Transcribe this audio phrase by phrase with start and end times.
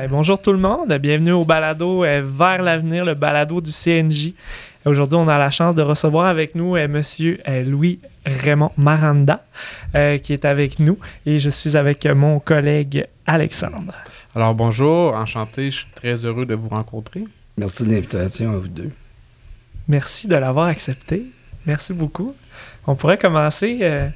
[0.00, 4.32] Ben, bonjour tout le monde, bienvenue au balado euh, Vers l'avenir, le balado du CNJ.
[4.86, 9.44] Aujourd'hui, on a la chance de recevoir avec nous euh, Monsieur euh, Louis Raymond Maranda,
[9.94, 13.92] euh, qui est avec nous, et je suis avec euh, mon collègue Alexandre.
[14.34, 17.24] Alors bonjour, enchanté, je suis très heureux de vous rencontrer.
[17.58, 18.90] Merci de l'invitation à vous deux.
[19.86, 21.24] Merci de l'avoir accepté.
[21.66, 22.34] Merci beaucoup.
[22.86, 23.80] On pourrait commencer.
[23.82, 24.08] euh,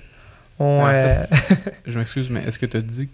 [0.58, 1.26] on, En euh,
[1.86, 3.10] Je m'excuse, mais est-ce que tu as dit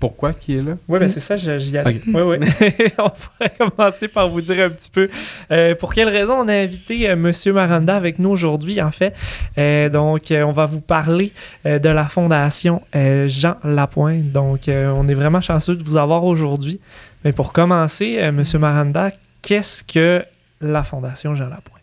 [0.00, 0.76] pourquoi qui est là?
[0.88, 1.96] Oui, ben c'est ça, j'y allais.
[1.96, 2.02] Ok.
[2.06, 2.36] Oui, oui.
[2.98, 5.08] on pourrait commencer par vous dire un petit peu
[5.50, 9.14] euh, pour quelle raison on a invité euh, Monsieur Maranda avec nous aujourd'hui, en fait.
[9.58, 11.32] Euh, donc, on va vous parler
[11.66, 14.30] euh, de la Fondation euh, Jean Lapointe.
[14.30, 16.80] Donc, euh, on est vraiment chanceux de vous avoir aujourd'hui.
[17.24, 19.10] Mais pour commencer, euh, Monsieur Maranda,
[19.42, 20.24] qu'est-ce que
[20.60, 21.82] la Fondation Jean Lapointe?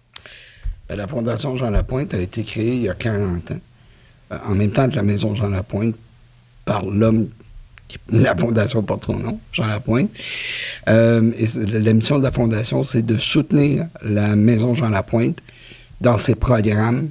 [0.88, 3.60] Ben, la Fondation Jean Lapointe a été créée il y a 40 ans,
[4.32, 5.96] euh, en même temps que la Maison Jean Lapointe,
[6.64, 7.28] par l'homme
[8.10, 10.10] la Fondation porte son nom, Jean Lapointe.
[10.88, 15.40] Euh, et la mission de la Fondation, c'est de soutenir la Maison Jean Lapointe
[16.02, 17.10] dans ses programmes,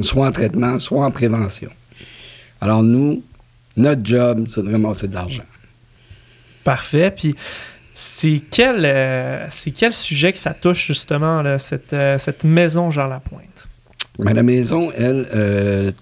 [0.00, 1.70] soit en traitement, soit en prévention.
[2.60, 3.22] Alors nous,
[3.76, 5.44] notre job, c'est de ramasser de l'argent.
[6.64, 7.10] Parfait.
[7.10, 7.34] Puis,
[7.92, 12.90] c'est quel, euh, c'est quel sujet que ça touche justement, là, cette, euh, cette maison
[12.90, 13.68] Jean Lapointe?
[14.18, 15.92] Mais la maison, elle, euh,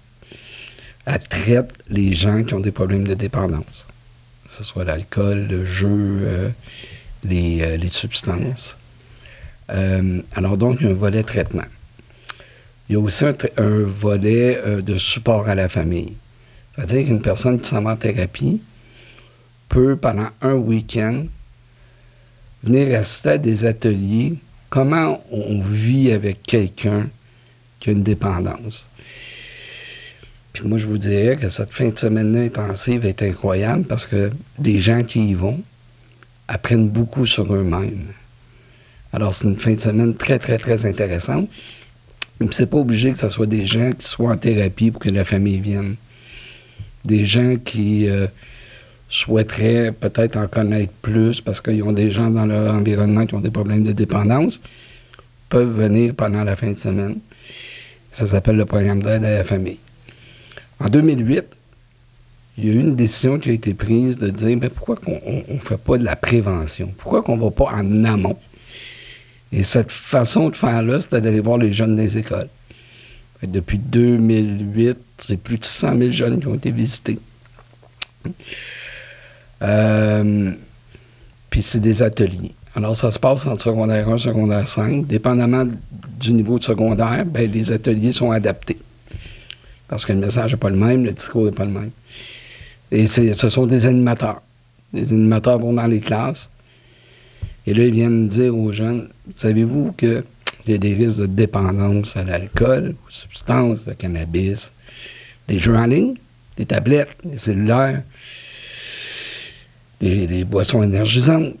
[1.05, 3.87] elle traite les gens qui ont des problèmes de dépendance.
[4.47, 6.49] Que ce soit l'alcool, le jeu, euh,
[7.23, 8.75] les, euh, les substances.
[9.69, 11.63] Euh, alors donc, il y a un volet traitement.
[12.89, 16.13] Il y a aussi un, un volet de support à la famille.
[16.75, 18.61] C'est-à-dire qu'une personne qui s'en va en thérapie
[19.69, 21.25] peut, pendant un week-end,
[22.63, 24.35] venir assister à des ateliers.
[24.69, 27.07] Comment on vit avec quelqu'un
[27.83, 28.87] qui a une dépendance.
[30.53, 34.31] Puis moi, je vous dirais que cette fin de semaine-là intensive est incroyable parce que
[34.61, 35.59] les gens qui y vont
[36.47, 38.05] apprennent beaucoup sur eux-mêmes.
[39.11, 41.49] Alors, c'est une fin de semaine très, très, très intéressante.
[42.51, 45.25] C'est pas obligé que ce soit des gens qui soient en thérapie pour que la
[45.25, 45.95] famille vienne.
[47.03, 48.27] Des gens qui euh,
[49.09, 53.39] souhaiteraient peut-être en connaître plus parce qu'ils ont des gens dans leur environnement qui ont
[53.39, 54.61] des problèmes de dépendance,
[55.49, 57.17] peuvent venir pendant la fin de semaine.
[58.11, 59.79] Ça s'appelle le programme d'aide à la famille.
[60.79, 61.45] En 2008,
[62.57, 65.53] il y a eu une décision qui a été prise de dire mais pourquoi on
[65.53, 66.93] ne fait pas de la prévention?
[66.97, 68.37] Pourquoi qu'on ne va pas en amont?
[69.51, 72.49] Et cette façon de faire-là, c'était d'aller voir les jeunes des écoles.
[73.43, 77.19] Depuis 2008, c'est plus de 100 000 jeunes qui ont été visités.
[79.61, 80.51] Euh,
[81.49, 82.53] Puis c'est des ateliers.
[82.75, 85.05] Alors, ça se passe entre secondaire 1 secondaire 5.
[85.05, 85.65] Dépendamment
[86.19, 88.79] du niveau de secondaire, ben, les ateliers sont adaptés.
[89.93, 91.91] Parce que le message n'est pas le même, le discours n'est pas le même.
[92.89, 94.41] Et ce sont des animateurs.
[94.91, 96.49] Les animateurs vont dans les classes.
[97.67, 100.23] Et là, ils viennent dire aux jeunes savez-vous qu'il
[100.65, 104.71] y a des risques de dépendance à l'alcool, aux substances, au cannabis,
[105.47, 106.15] les jeux en ligne,
[106.57, 108.01] les tablettes, les cellulaires,
[110.01, 111.53] les, les boissons énergisantes.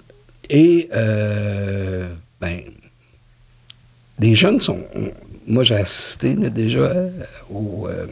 [0.49, 2.11] Et, euh,
[2.41, 2.61] ben,
[4.17, 4.79] les jeunes sont.
[5.47, 7.09] Moi, j'ai assisté là, déjà euh,
[7.49, 8.07] au, euh,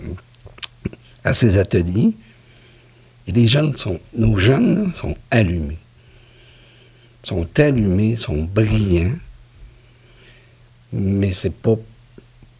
[1.23, 2.13] à ces ateliers.
[3.27, 3.99] Et les jeunes sont.
[4.15, 5.77] Nos jeunes là, sont allumés.
[7.23, 9.15] sont allumés, sont brillants.
[10.93, 11.75] Mais c'est pas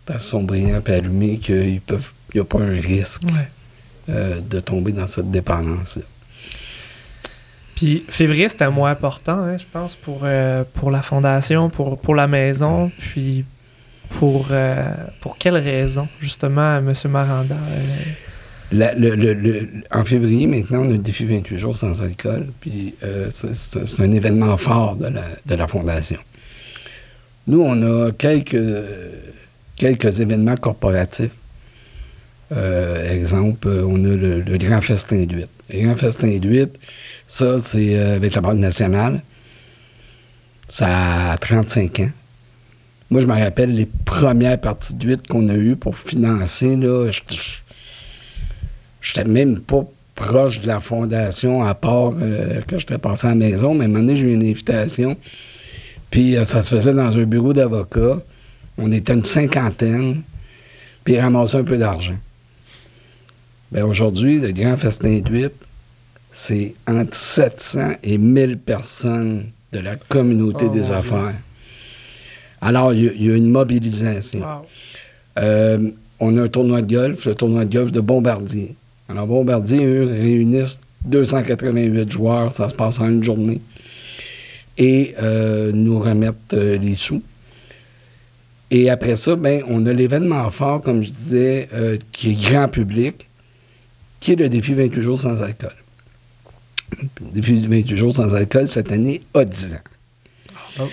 [0.05, 2.11] parce qu'ils sont brillants et allumés qu'ils peuvent.
[2.33, 3.23] Il n'y a pas un risque
[4.09, 6.03] euh, de tomber dans cette dépendance-là.
[7.75, 11.99] Puis février, c'est un mois important, hein, je pense, pour, euh, pour la fondation, pour,
[11.99, 12.91] pour la maison.
[12.99, 13.43] Puis
[14.19, 14.83] pour, euh,
[15.19, 15.37] pour
[16.19, 16.93] justement, M.
[17.09, 17.55] Maranda?
[17.55, 22.47] euh, le- le- le- en février, maintenant, on a le défi 28 jours sans alcool.
[22.61, 26.19] Puis euh, c'est- un événement fort de la, de la Fondation.
[27.47, 28.55] Nous, on a quelques,
[29.75, 31.31] quelques événements corporatifs.
[32.53, 35.49] Euh, exemple, on a le, Grand Festin d'huîtres.
[35.73, 36.79] Le Grand Festin d'huîtres,
[37.27, 39.21] ça, c'est avec la Banque nationale.
[40.69, 42.09] Ça a 35 ans.
[43.11, 47.09] Moi, je me rappelle les premières parties d'huîtres qu'on a eues pour financer, là,
[49.01, 49.83] J'étais même pas
[50.15, 53.85] proche de la fondation, à part euh, que j'étais passé à la maison, mais à
[53.85, 55.17] un moment donné, j'ai eu une invitation.
[56.09, 58.21] Puis euh, ça se faisait dans un bureau d'avocat.
[58.77, 60.21] On était une cinquantaine,
[61.03, 62.17] puis ils ramassaient un peu d'argent.
[63.71, 65.65] Bien, aujourd'hui, le grand festin d'huîtres,
[66.31, 71.33] c'est entre 700 et 1000 personnes de la communauté Oh, des affaires.
[72.61, 74.41] Alors, il y a- il y, a une mobilisation.
[75.39, 78.75] Euh, on a un tournoi de golf, le tournoi de golf de Bombardier.
[79.09, 83.59] Alors, Bombardier, eux, réunissent 288 joueurs, ça se passe en une journée.
[84.77, 87.21] Et euh, nous remettre euh, les sous.
[88.69, 91.67] Et après ça, ben, on a l'événement fort, comme je disais,
[92.13, 93.27] qui est grand public,
[94.21, 95.73] qui est le défi 28 jours sans alcool.
[97.01, 99.77] Le défi 28 jours sans alcool, cette année, a 10 ans.
[100.79, 100.83] Oh.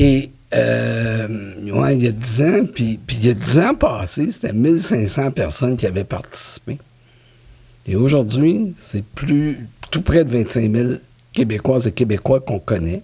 [0.00, 3.74] Et euh, ouais, il y a 10 ans, puis, puis il y a 10 ans
[3.74, 6.78] passés, c'était 1500 personnes qui avaient participé.
[7.84, 10.88] Et aujourd'hui, c'est plus tout près de 25 000
[11.32, 13.02] Québécoises et Québécois qu'on connaît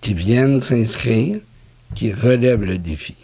[0.00, 1.40] qui viennent s'inscrire,
[1.96, 3.16] qui relèvent le défi,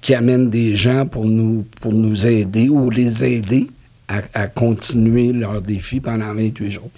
[0.00, 3.66] qui amènent des gens pour nous, pour nous aider ou les aider
[4.06, 6.90] à, à continuer leur défi pendant 28 jours.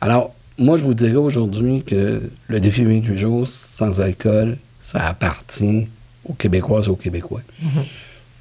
[0.00, 5.88] Alors, moi, je vous dirais aujourd'hui que le défi 28 jours sans alcool, ça appartient
[6.24, 7.42] aux Québécoises et aux Québécois.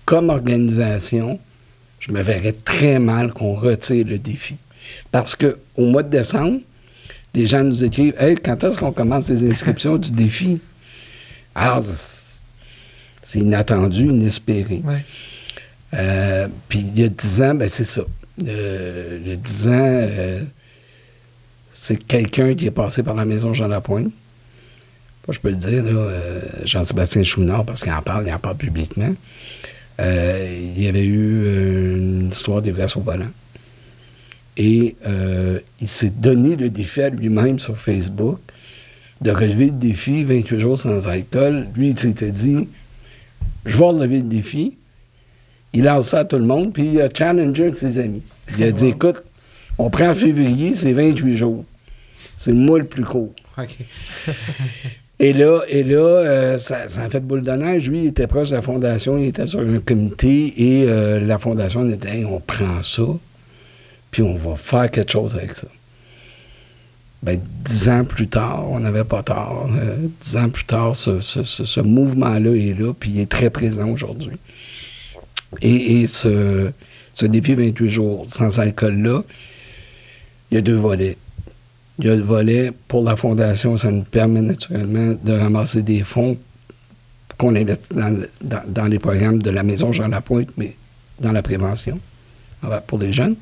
[0.06, 1.40] Comme organisation,
[2.00, 4.56] je me verrais très mal qu'on retire le défi.
[5.12, 6.60] Parce que au mois de décembre,
[7.34, 10.60] les gens nous écrivent Hey, quand est-ce qu'on commence les inscriptions du défi?
[11.56, 12.26] Alors, c'est
[13.26, 14.82] c'est inattendu, inespéré.
[14.84, 15.04] Ouais.
[15.96, 18.04] Euh, Puis il y a 10 ans, ben c'est ça.
[18.48, 20.44] Euh, il y a 10 ans, euh,
[21.86, 24.12] c'est quelqu'un qui est passé par la maison Jean Lapointe.
[25.30, 29.14] Je peux le dire, euh, Jean-Sébastien Chouinard, parce qu'il en parle, il en parle publiquement.
[30.00, 33.30] Euh, il y avait eu euh, une histoire d'ivresse au volant.
[34.58, 34.96] Et
[35.80, 38.40] il s'est donné le défi à lui-même sur Facebook
[39.22, 41.68] de relever le défi 28 jours sans alcool.
[41.76, 42.68] Lui, il s'était dit
[43.66, 44.74] Je vais relever le défi.
[45.74, 48.24] Il lance ça à tout le monde, puis il a challengé de ses amis.
[48.58, 49.22] Il a dit Écoute,
[49.78, 51.64] on prend en février, c'est 28 jours.
[52.46, 53.34] C'est le mois le plus court.
[55.20, 57.90] Et là, et là euh, ça, ça a fait boule de neige.
[57.90, 61.38] Lui, il était proche de la fondation, il était sur un comité et euh, la
[61.40, 63.02] fondation a dit Hey, on prend ça,
[64.12, 65.68] puis on va faire quelque chose avec ça.
[67.24, 69.70] Ben, dix ans plus tard, on n'avait pas tard.
[69.76, 73.32] Euh, dix ans plus tard, ce, ce- ce- ce mouvement-là est là, puis il est
[73.32, 74.38] très présent aujourd'hui.
[75.62, 76.72] Et, et ce,
[77.16, 79.24] ce défi 28 jours sans alcool-là,
[80.52, 81.16] il y a deux volets.
[82.00, 86.04] Il y a le volet pour la fondation, ça nous permet naturellement de ramasser des
[86.04, 86.38] fonds
[87.38, 90.76] qu'on investit dans, le- dans- dans les programmes de la Maison Jean Lapointe, mais
[91.20, 92.00] dans la prévention
[92.88, 93.36] pour les jeunes.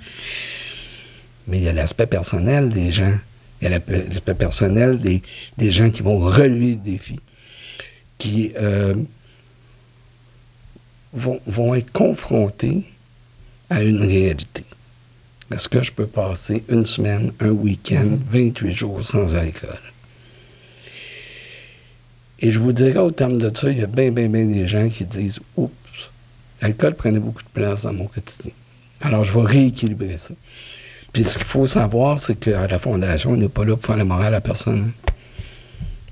[1.48, 3.14] Mais il y a l'aspect personnel des gens.
[3.62, 5.22] Il y a l'aspect personnel des,
[5.58, 7.20] des gens qui vont relever le défi,
[8.18, 8.94] qui euh,
[11.14, 12.84] vont, vont être confrontés
[13.70, 14.64] à une réalité.
[15.54, 19.78] Est-ce que je peux passer une semaine, un week-end, 28 jours sans alcool?
[22.40, 24.68] Et je vous dirais, au terme de ça, il y a bien, bien, bien des
[24.68, 25.72] gens qui disent Oups,
[26.60, 28.52] l'alcool prenait beaucoup de place dans mon quotidien.
[29.02, 30.34] Alors, je vais rééquilibrer ça.
[31.14, 33.98] Puis, ce qu'il faut savoir, c'est qu'à la Fondation, on n'est pas là pour faire
[33.98, 34.92] la morale à personne.
[35.08, 35.12] hein.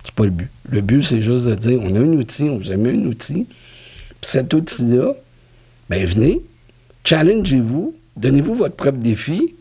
[0.03, 0.49] C'est pas le but.
[0.69, 3.05] Le but, c'est juste de dire on a un outil, on vous a mis un
[3.05, 3.47] outil.
[4.21, 5.13] Puis cet outil-là,
[5.89, 6.41] ben venez,
[7.03, 9.55] challengez-vous, donnez-vous votre propre défi,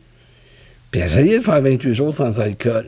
[0.91, 2.87] puis essayez de faire 28 jours sans alcool.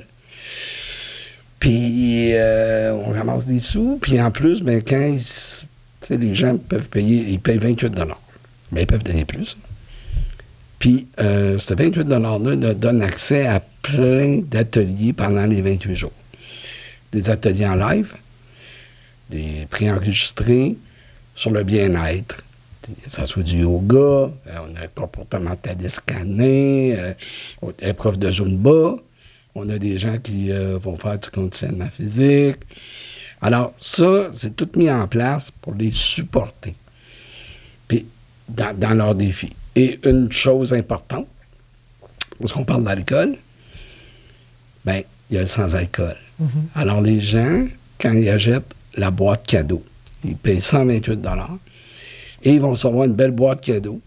[1.60, 5.16] Puis euh, on ramasse des sous, puis en plus, ben, quand
[6.10, 9.56] les gens peuvent payer, ils payent 28 Ben, ils peuvent donner plus.
[10.80, 16.12] Puis euh, ce 28 $-là donne accès à plein d'ateliers pendant les 28 jours.
[17.12, 18.14] Des ateliers en live,
[19.30, 20.76] des préenregistrés
[21.36, 22.42] sur le bien-être,
[23.06, 27.14] ça soit du yoga, euh, on a un comportementaliste canin, euh,
[27.80, 28.96] épreuve de Zumba,
[29.54, 32.58] on a des gens qui euh, vont faire du conditionnement physique.
[33.40, 36.74] Alors, ça, c'est tout mis en place pour les supporter.
[37.88, 38.06] Puis,
[38.48, 39.52] dans, dans leurs défis.
[39.74, 41.26] Et une chose importante,
[42.38, 43.36] parce qu'on parle d'alcool,
[44.84, 46.16] ben, il y a le sans-alcool.
[46.74, 47.66] Alors, les gens,
[48.00, 49.82] quand ils achètent la boîte cadeau,
[50.24, 51.20] ils payent 128
[52.42, 54.00] et ils vont recevoir une belle boîte cadeau,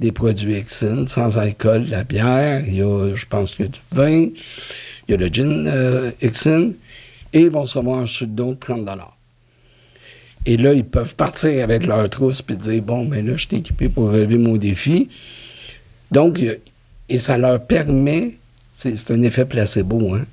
[0.00, 3.70] des produits Exine, sans alcool, la bière, il y a, je pense qu'il y a
[3.70, 4.28] du vin,
[5.08, 8.88] il y a le gin euh, et ils vont recevoir un sucre d'eau de 30
[10.46, 13.56] Et là, ils peuvent partir avec leur trousse et dire, bon, ben là, je suis
[13.56, 15.08] équipé pour relever mon défi.
[16.10, 16.42] Donc,
[17.08, 18.34] et ça leur permet,
[18.74, 20.24] c'est un effet placebo, hein,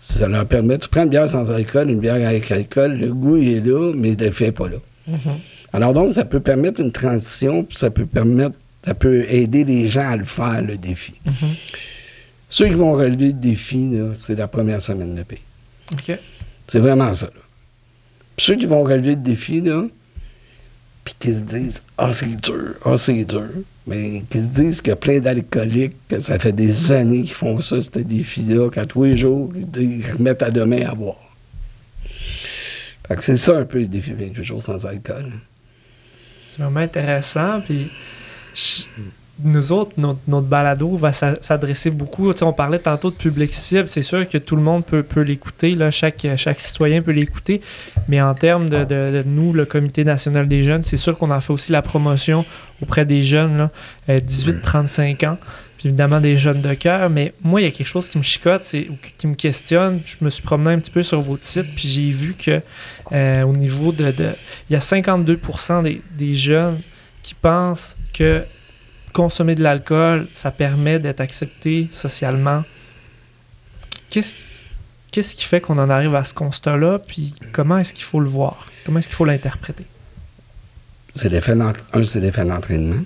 [0.00, 3.36] ça leur permet, tu prends une bière sans alcool, une bière avec alcool, le goût
[3.36, 4.76] est là, mais l'effet n'est pas là.
[5.08, 5.18] Mhm.
[5.76, 9.88] Alors donc, ça peut permettre une transition, puis ça peut permettre, ça peut aider les
[9.88, 11.12] gens à le faire, le défi.
[11.26, 11.50] Mhm.
[12.48, 15.40] Ceux qui vont relever le défi, c'est la première semaine de paix.
[15.92, 16.18] OK.
[16.68, 17.26] C'est vraiment ça.
[17.26, 17.42] là.
[18.36, 19.84] Puis ceux qui vont relever le défi, là,
[21.04, 23.50] puis qui se disent Ah, c'est dur, ah, c'est dur.
[23.86, 27.34] Mais qui se disent qu'il y a plein d'alcooliques, que ça fait des années qu'ils
[27.34, 31.20] font ça, ce défi-là, qu'à tous les jours, ils remettent à demain à boire.
[33.06, 35.32] Fait que c'est ça un peu le défi 28 jours sans alcool.
[36.56, 37.60] C'est vraiment intéressant.
[37.60, 37.90] Puis
[39.44, 42.32] nous autres, notre, balado va s'adresser beaucoup.
[42.40, 43.88] on parlait tantôt de public cible.
[43.88, 45.76] C'est sûr que tout le monde peut, peut l'écouter.
[45.90, 47.60] Chaque, chaque citoyen peut l'écouter.
[48.08, 51.40] Mais en termes de, de, nous, le Comité national des jeunes, c'est sûr qu'on en
[51.40, 52.46] fait aussi la promotion
[52.80, 53.68] auprès des jeunes,
[54.08, 55.38] 18-35 euh, ans.
[55.78, 57.10] Puis évidemment des jeunes de cœur.
[57.10, 60.00] Mais moi, il y a quelque chose qui me chicote, c'est, qui me questionne.
[60.04, 62.60] Je me suis promené un petit peu sur votre site, puis j'ai vu que
[63.12, 64.12] euh, au niveau de,
[64.68, 65.40] Il y a 52
[65.82, 66.80] des, des jeunes
[67.22, 68.44] qui pensent que
[69.12, 72.64] consommer de l'alcool, ça permet d'être accepté socialement.
[74.10, 74.34] Qu'est-ce
[75.10, 78.28] qu'est-ce qui fait qu'on en arrive à ce constat-là, puis comment est-ce qu'il faut le
[78.28, 78.70] voir?
[78.84, 79.86] Comment est-ce qu'il faut l'interpréter?
[81.14, 81.72] C'est l'effet un,
[82.04, 83.02] c'est l'effet d'entraînement.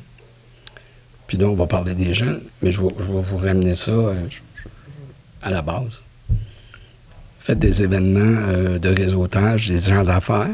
[1.30, 4.14] Puis donc, on va parler des jeunes, mais je vais, vous ramener ça euh,
[5.40, 6.00] à la base.
[7.38, 10.50] Faites des événements euh, de réseautage, des gens d'affaires.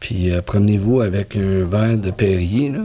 [0.00, 2.80] Puis euh, promenez-vous avec un verre de Perrier, là.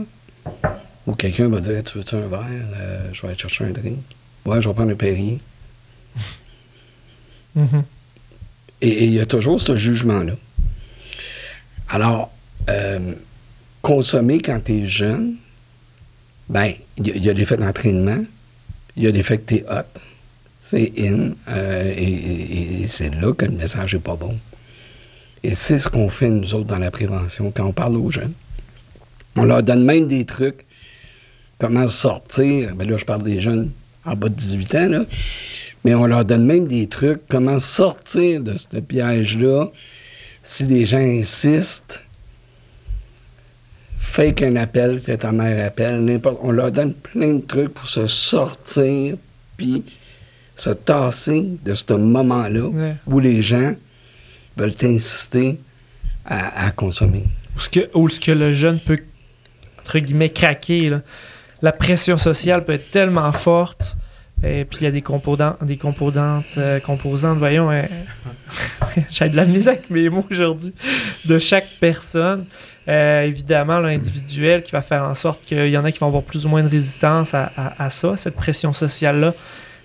[1.08, 2.46] Ou quelqu'un va dire Tu veux-tu un verre?
[2.76, 3.98] Euh, Je vais aller chercher un drink.
[4.44, 5.40] Ouais, je vais prendre un Perrier.
[7.54, 7.82] Mm-hmm.
[8.80, 10.32] Et il y a toujours ce jugement-là.
[11.90, 12.32] Alors,
[13.82, 15.36] consommer quand tu es jeune,
[16.52, 18.22] ben, il y, a des faits d'entraînement,
[18.96, 19.98] il y a des faits que tu es hot,
[20.60, 24.36] c'est in, euh, et, c'est là que le message n'est pas bon.
[25.42, 28.34] Et c'est ce qu'on fait, nous autres, dans la prévention, quand on parle aux jeunes.
[29.34, 30.66] On leur donne même des trucs
[31.58, 32.74] comment sortir?
[32.74, 33.70] Ben là, je parle des jeunes
[34.04, 35.04] en bas de 18 ans, là.
[35.84, 39.70] Mais on leur donne même des trucs, comment sortir de ce piège-là.
[40.42, 42.02] Si les gens insistent,
[44.12, 46.38] fake un appel que ta mère appelle, n'importe.
[46.42, 49.16] On leur donne plein de trucs pour se sortir,
[49.56, 49.82] puis
[50.56, 53.74] se tasser de ce moment-là où les gens
[54.56, 55.58] veulent t'inciter
[56.24, 57.24] à, consommer.
[57.56, 59.00] Ou ce, que, ce que le jeune peut,
[59.80, 60.90] entre guillemets, craquer.
[60.90, 61.00] Là
[61.62, 63.96] la pression sociale peut être tellement forte.
[64.44, 67.82] Et puis il y a des composants, des composantes, euh, composantes, voyons, euh,
[69.10, 70.74] j'ai de la misère avec mes mots aujourd'hui,
[71.24, 72.46] de chaque personne.
[72.88, 76.22] Euh, évidemment, l'individuel qui va faire en sorte qu'il y en a qui vont avoir
[76.22, 79.34] plus ou moins de résistance à, à ça, cette pression sociale-là.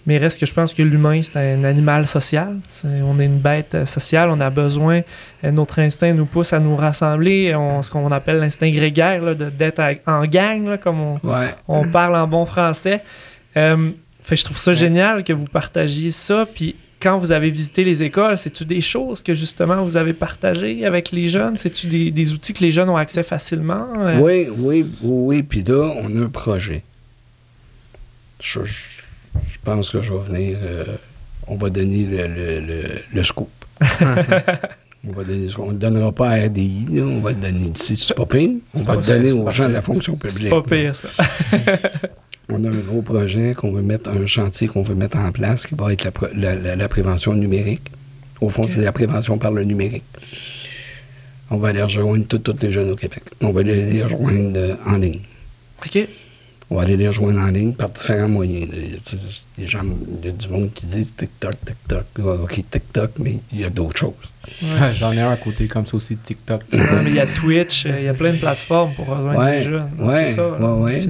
[0.08, 2.56] Mais reste que je pense que l'humain, c'est un animal social.
[2.86, 4.30] on est une bête euh, sociale.
[4.30, 5.01] On a besoin,
[5.44, 7.54] euh, notre instinct nous pousse à nous rassembler.
[7.54, 11.20] On, ce qu'on appelle l'instinct grégaire, d'être en gang, comme on,
[11.68, 13.04] on, parle en bon français.
[13.58, 13.92] Euh,
[14.24, 16.48] fait, je trouve ça génial que vous partagiez ça.
[16.56, 20.86] Puis quand vous avez visité les écoles, c'est-tu des choses que justement vous avez partagées
[20.86, 21.58] avec les jeunes?
[21.58, 23.88] C'est-tu des, outils que les jeunes ont accès facilement?
[24.20, 25.44] Oui, oui, oui.
[25.44, 26.84] Puis là, on a un projet.
[28.42, 28.62] je
[29.48, 30.58] je pense que je vais venir.
[30.63, 30.86] Euh,
[31.48, 32.08] on va donner
[33.13, 33.50] le, scoop.
[33.92, 37.96] on va ne le donnera pas à RDI, on va le donner ici.
[37.96, 38.51] C'est pas pire.
[38.74, 40.44] On va le donner aux gens de la fonction publique.
[40.44, 41.10] C'est pas pire, ça.
[42.50, 45.68] on a un gros projet qu'on veut mettre, un chantier qu'on veut mettre en place
[45.68, 47.92] qui va être la, prévention numérique.
[48.39, 50.04] Au fond, c'est la prévention par le numérique.
[51.50, 53.24] On va aller rejoindre tous les jeunes au Québec.
[53.42, 55.22] On va aller les rejoindre euh, en ligne.
[55.86, 56.08] OK.
[56.70, 58.68] On va aller les rejoindre en ligne par différents moyens.
[59.58, 59.84] Les gens,
[60.22, 62.06] il y a du monde qui disent TikTok, TikTok.
[62.44, 64.14] OK, TikTok, mais il y a d'autres choses.
[64.96, 66.64] J'en ai un à côté comme ça aussi, TikTok.
[66.74, 69.64] mais il y a Twitch, euh, il y a plein de plateformes pour rejoindre les
[69.64, 69.90] jeunes.
[70.00, 70.50] Ouais, c'est ça.
[70.50, 71.02] Ouais,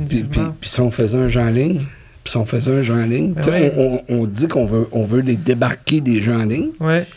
[0.61, 1.85] Puis, si on faisait un jeu en ligne,
[2.23, 5.03] puis si on faisait un jeu en ligne, ben on, on, dit qu'on veut, on
[5.03, 6.69] veut les débarquer des jeux en ligne.
[6.79, 7.07] Ouais.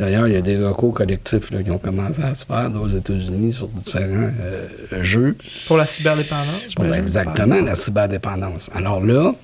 [0.00, 3.52] D'ailleurs, il y a des locaux collectifs qui ont commencé à se faire aux États-Unis
[3.52, 4.66] sur différents euh,
[5.02, 5.36] jeux.
[5.66, 8.70] Pour la cyberdépendance, Exactement, la cyberdépendance.
[8.74, 9.34] Alors là,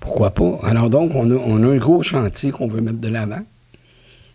[0.00, 0.58] pourquoi pas?
[0.62, 3.42] Alors donc, on a, on a un gros chantier qu'on veut mettre de l'avant.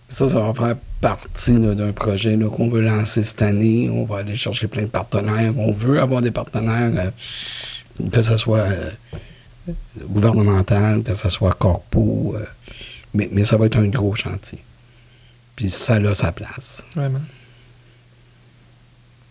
[0.08, 3.90] Ça, ça va faire partie d'un projet qu'on veut lancer cette année.
[3.92, 5.52] On va aller chercher plein de partenaires.
[5.58, 8.92] On veut avoir des partenaires, euh, que ce soit euh,
[10.00, 12.36] gouvernemental, que ce soit corpo.
[13.16, 14.60] mais, mais ça va être un gros chantier.
[15.56, 16.84] Puis ça a sa place.
[16.96, 17.22] Vraiment.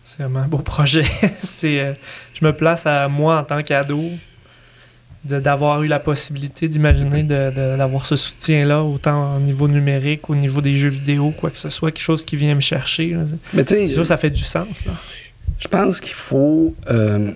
[0.03, 1.05] C'est vraiment un beau projet.
[1.41, 1.93] c'est, euh,
[2.33, 4.01] je me place à moi en tant qu'ado,
[5.25, 10.75] d'avoir eu la possibilité d'imaginer d'avoir ce soutien-là, autant au niveau numérique, au niveau des
[10.75, 13.15] jeux vidéo, quoi que ce soit, quelque chose qui vient me chercher.
[13.53, 14.83] Mais c'est sûr, ça fait du sens.
[15.59, 16.75] Je pense qu'il faut.
[16.89, 17.31] Euh,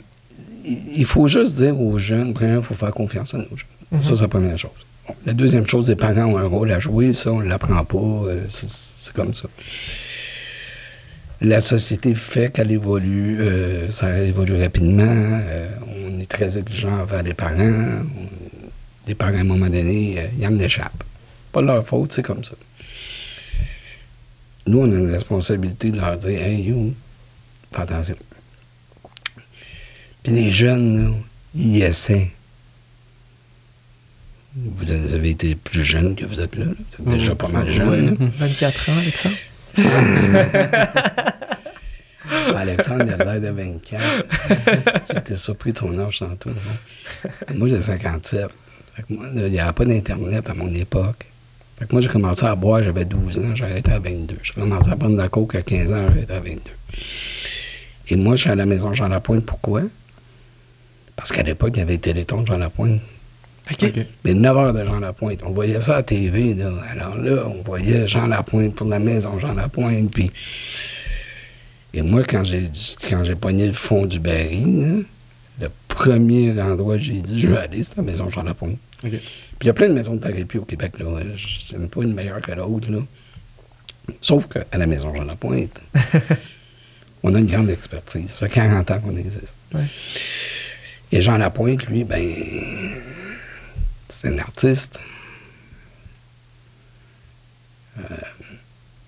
[0.66, 3.60] il faut juste dire aux jeunes, premièrement, il faut faire confiance à nos jeunes.
[3.94, 4.04] Mm-hmm.
[4.04, 4.87] Ça, c'est la première chose
[5.26, 7.98] la deuxième chose, les parents ont un rôle à jouer, ça, on ne l'apprend pas,
[7.98, 8.46] euh,
[9.02, 9.48] c'est comme ça.
[11.42, 15.04] la société fait qu'elle évolue, euh, ça évolue rapidement.
[15.06, 18.04] euh, on est très exigeant envers les parents.
[19.08, 21.04] Les parents, à un moment donné, euh, ils en échappent.
[21.52, 22.56] Pas de leur faute, c'est comme ça.
[24.66, 26.94] Nous, on a une responsabilité de leur dire Hey, you,
[27.72, 28.16] fais attention.
[30.24, 31.12] Puis les jeunes, là,
[31.56, 32.32] ils essaient.
[34.58, 36.66] Vous avez été plus jeune que vous êtes là.
[36.98, 37.90] Vous êtes déjà pas mal jeune.
[37.90, 38.02] Ouais.
[38.20, 38.28] là.
[38.40, 39.36] 24 ans, Alexandre.
[42.56, 45.06] Alexandre, il a l'air de 24.
[45.14, 46.50] J'étais surpris de son âge tantôt.
[46.50, 47.30] là.
[47.54, 48.48] Moi, j'ai 57.
[48.96, 51.26] Fait que moi, il n'y avait pas d'Internet à mon époque.
[51.78, 54.36] Fait que moi, j'ai commencé à boire, j'avais 12 ans, j'ai arrêté à 22.
[54.42, 56.60] J'ai commencé à prendre de la coke à 15 ans, j'ai arrêté à 22.
[58.10, 59.46] Et moi, je suis à la maison Jean Lapointe.
[59.46, 59.84] Pourquoi?
[61.16, 62.48] Parce qu'à l'époque, il y avait Téléthon de
[63.70, 63.96] Jean Lapointe.
[63.96, 63.98] OK.
[63.98, 64.06] OK.
[64.24, 65.40] Mais 9 heures de Jean Lapointe.
[65.44, 66.54] On voyait ça à TV.
[66.54, 66.72] Là.
[66.92, 70.12] Alors là, on voyait Jean Lapointe pour la maison Jean Lapointe.
[70.12, 70.32] Puis...
[71.94, 72.70] Et moi, quand j'ai
[73.10, 75.04] quand j'ai pogné le fond du baril, là,
[75.62, 78.78] le premier endroit où j'ai dit je vais aller, c'était la maison Jean Lapointe.
[79.02, 79.20] Puis
[79.62, 80.94] il y a plein de maisons de thérapie au Québec.
[81.00, 81.06] là.
[81.78, 82.92] N'ai pas une meilleure que l'autre.
[82.92, 83.00] là.
[84.22, 85.82] Sauf qu'à la maison Jean Lapointe,
[87.24, 88.30] on a une grande expertise.
[88.30, 89.56] Ça fait 40 ans qu'on existe.
[89.74, 89.86] Ouais.
[91.12, 92.22] Et Jean Lapointe, lui, ben,
[94.22, 95.00] c'est un artiste.
[98.00, 98.04] Euh,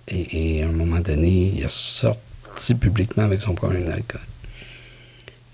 [0.08, 4.22] et, à un moment donné, il a sorti publiquement avec son problème d'alcool.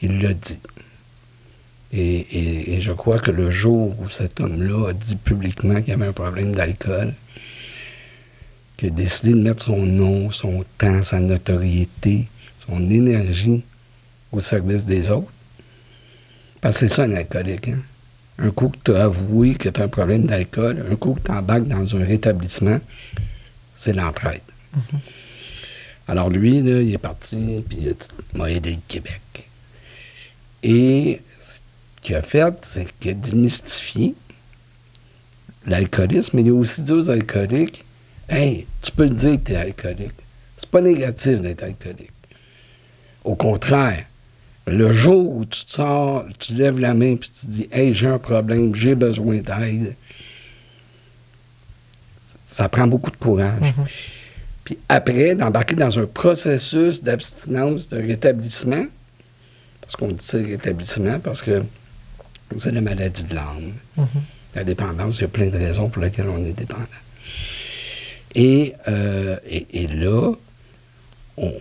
[0.01, 0.59] Il l'a dit.
[1.91, 5.93] Et, et- et je crois que le jour où cet homme-là a dit publiquement qu'il
[5.93, 7.13] avait un problème d'alcool,
[8.77, 12.27] qu'il a décidé de mettre son nom, son temps, sa notoriété,
[12.67, 13.63] son énergie
[14.31, 15.31] au service des autres,
[16.62, 17.69] parce que c'est ça un alcoolique.
[17.69, 17.79] Hein?
[18.38, 21.22] Un coup que tu as avoué que tu as un problème d'alcool, un coup que
[21.22, 22.80] tu embarques dans un rétablissement,
[23.75, 24.42] c'est l'entraide.
[26.07, 29.22] Alors lui, là, il est parti, puis il m'a aidé le Québec.
[30.62, 31.59] Et ce
[32.01, 34.16] qu'il a fait, c'est qu'il a démystifié
[35.66, 37.83] l'alcoolisme, mais il a aussi dit aux alcooliques
[38.27, 40.12] Hey, tu peux le dire que tu es alcoolique.
[40.57, 42.12] C'est pas négatif d'être alcoolique.
[43.24, 44.05] Au contraire,
[44.68, 48.08] le jour où tu te sors, tu lèves la main puis tu dis Hey, j'ai
[48.08, 49.96] un problème, j'ai besoin d'aide,
[52.46, 53.62] ça prend beaucoup de courage.
[53.62, 53.86] Mhm.
[54.64, 58.86] Puis après, d'embarquer dans un processus d'abstinence, de rétablissement,
[59.82, 61.64] parce qu'on dit rétablissement, parce que
[62.58, 63.74] c'est la maladie de l'âme.
[63.98, 64.08] Mhm.
[64.56, 66.86] La dépendance, il y a plein de raisons pour lesquelles on est dépendant.
[68.34, 70.34] Et, euh, et, et là,
[71.38, 71.54] on,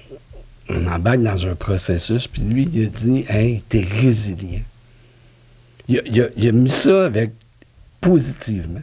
[0.68, 4.62] on embarque dans un processus, puis lui, il a dit Hey, t'es résilient.
[5.88, 7.30] Il a, il a- il a mis ça avec
[8.00, 8.82] positivement.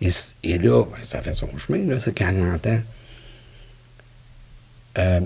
[0.00, 2.80] et, c- et là, ben, ça fait son chemin, là, c'est 40 ans.
[4.98, 5.20] Euh,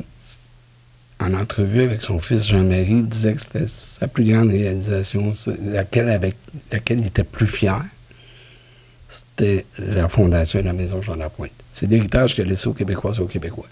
[1.18, 5.32] en entrevue avec son fils Jean-Marie, il disait que c'était sa plus grande réalisation,
[5.64, 6.36] laquelle, avec
[6.70, 7.82] laquelle il était plus fier.
[9.08, 11.52] C'était la fondation de la Maison Jean Lapointe.
[11.72, 13.66] C'est l'héritage qu'il a laissé aux Québécois et aux Québécois.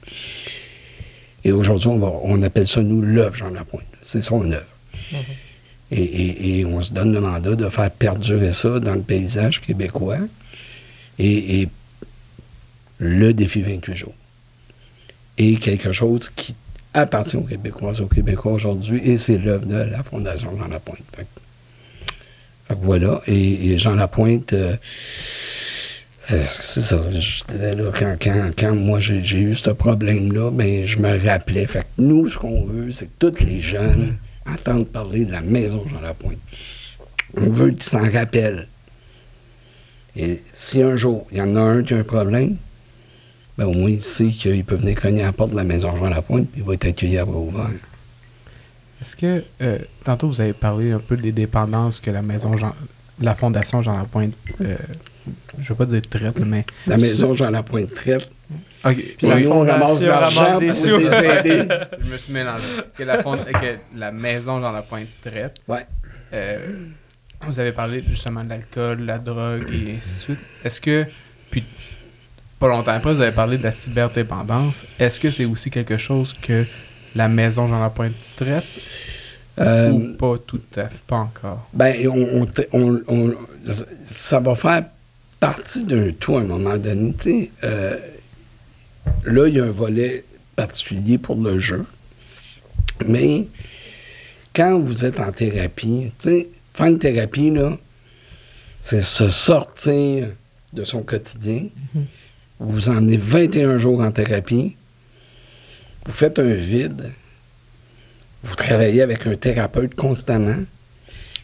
[1.44, 3.84] Et aujourd'hui, on, appelle ça, nous, l'œuvre Jean Lapointe.
[4.04, 4.64] C'est son œuvre.
[5.90, 9.60] et, et- et on se donne le mandat de faire perdurer ça dans le paysage
[9.60, 10.18] québécois.
[11.18, 11.68] Et, et
[12.98, 14.14] le défi 28 jours.
[15.38, 16.54] Et quelque chose qui
[16.94, 20.98] appartient aux Québécois, aux Québécois aujourd'hui, et c'est l'œuvre de la Fondation Jean Lapointe.
[21.16, 21.26] Fait
[22.80, 23.20] voilà.
[23.26, 24.76] Et, et Jean Lapointe, euh,
[26.26, 26.96] c'est c'est ça.
[26.96, 31.66] là, quand, quand- quand moi j'ai eu ce problème-là, ben, je me rappelais.
[31.66, 35.84] Fait nous, ce qu'on veut, c'est que tous les jeunes entendent parler de la maison
[35.88, 36.38] Jean Lapointe.
[37.36, 38.66] On veut qu'ils s'en rappellent.
[40.16, 42.56] Et si un jour, il y en a un qui a un problème,
[43.58, 45.94] ben au moins il sait qu'il peut venir cogner à la porte de la maison
[45.96, 47.70] Jean Lapointe, puis il va être accueilli à bras ouverts.
[49.02, 52.74] Est-ce que, euh, tantôt, vous avez parlé un peu des dépendances que la maison Jean,
[53.20, 54.76] la Fondation Jean Lapointe, euh,
[55.60, 56.64] je veux pas dire traite, mais.
[56.86, 58.30] La maison Jean Lapointe traite.
[58.84, 60.98] Ok, Puis la nous, on ramasse de l'argent ramasse des pour sous.
[60.98, 61.06] les
[61.50, 61.68] aider.
[62.04, 62.66] je me suis mélangé.
[62.96, 65.54] Que la, fond- que la maison Jean Lapointe traite.
[65.66, 65.86] Ouais.
[66.34, 66.58] Euh,
[67.46, 70.38] vous avez parlé justement de l'alcool, la drogue et ainsi de suite.
[70.64, 71.06] Est-ce que,
[71.50, 71.64] puis
[72.58, 74.84] pas longtemps après, vous avez parlé de la cyberdépendance.
[74.98, 76.64] Est-ce que c'est aussi quelque chose que
[77.14, 78.64] la maison Jean Lapointe traite?
[79.60, 81.68] Euh, ou pas tout à fait, pas encore?
[81.72, 83.34] Ben, on, on t- on- on-
[84.04, 84.84] ça va faire
[85.48, 87.50] partie d'un tout à un moment donné.
[87.64, 87.98] Euh,
[89.26, 90.24] là, il y a un volet
[90.56, 91.84] particulier pour le jeu.
[93.06, 93.46] Mais
[94.54, 97.76] quand vous êtes en thérapie, faire une thérapie, là,
[98.82, 100.28] c'est se sortir
[100.72, 101.66] de son quotidien.
[102.58, 104.76] Vous en êtes 21 jours en thérapie.
[106.06, 107.10] vous faites un vide,
[108.42, 110.62] vous travaillez avec un thérapeute constamment,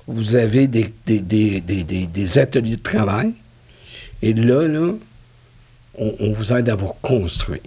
[0.06, 3.32] vous avez des, des, des- des- des- des ateliers de travail,
[4.22, 4.92] et là, là,
[5.98, 7.60] on, on vous aide à vous reconstruire.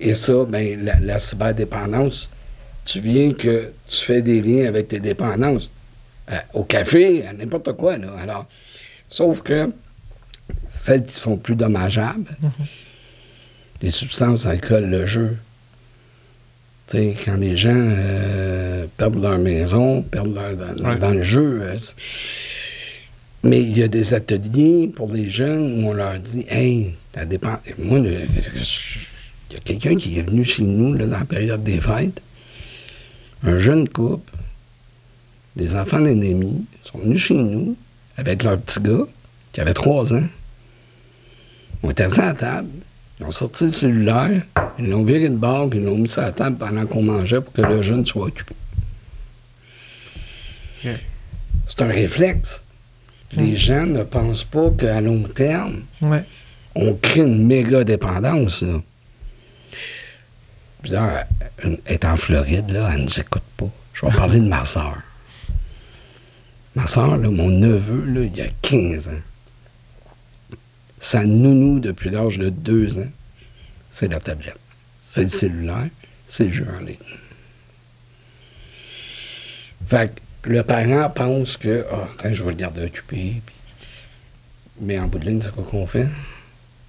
[0.00, 2.28] Et ça, ben, la, la cyberdépendance,
[2.84, 5.70] tu viens que tu fais des liens avec tes dépendances.
[6.30, 8.08] euh, au café, à n'importe quoi, là.
[8.20, 8.46] Alors,
[9.10, 9.70] sauf que
[10.70, 12.26] celles qui sont plus dommageables,
[13.82, 15.36] les substances, alcool, le jeu.
[16.92, 20.96] Quand les gens euh, perdent leur maison, perdent leur, dans, Ouais.
[20.98, 21.60] dans le jeu.
[21.62, 21.76] euh,
[23.44, 27.24] mais il y a des ateliers pour les jeunes où on leur dit Hey, ça
[27.24, 27.58] dépend.
[27.78, 28.26] Moi, le-
[29.50, 32.20] il y a quelqu'un qui est venu chez nous là, dans la période des fêtes.
[33.46, 34.32] Un jeune couple,
[35.54, 37.76] des enfants d'ennemis, sont venus chez nous
[38.16, 39.06] avec leur petit gars
[39.52, 40.24] qui avait trois ans.
[41.82, 42.68] On était assis à la table.
[43.20, 44.42] Ils ont sorti le cellulaire,
[44.78, 47.52] ils l'ont viré de bord, ils l'ont mis sur la table pendant qu'on mangeait pour
[47.52, 48.54] que le jeune soit occupé.
[51.68, 52.63] C'est un réflexe.
[53.32, 53.56] Les Mm.
[53.56, 56.22] gens ne pensent pas qu'à long terme, Ouais.
[56.74, 58.62] on crée une méga dépendance.
[58.62, 58.80] Là.
[60.82, 61.26] Puis là,
[61.64, 63.68] elle est en Floride, là, elle nous écoute pas.
[63.94, 64.98] Je vais parler de ma soeur.
[66.76, 70.56] Ma soeur, là, mon neveu, là, il y a 15 ans.
[71.00, 73.10] Sa nounou depuis l'âge de 2 ans,
[73.90, 74.58] c'est la tablette.
[75.02, 75.88] C'est le cellulaire,
[76.26, 76.96] c'est le jeu en ligne.
[79.88, 83.40] Fait que le parent pense que ah, je vais le garder occupé.
[83.46, 83.54] puis-
[84.80, 86.06] Mais en bout de ligne, c'est quoi qu'on fait?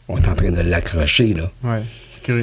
[0.08, 1.50] On est en train de l'accrocher, là.
[1.63, 1.82] Ouais.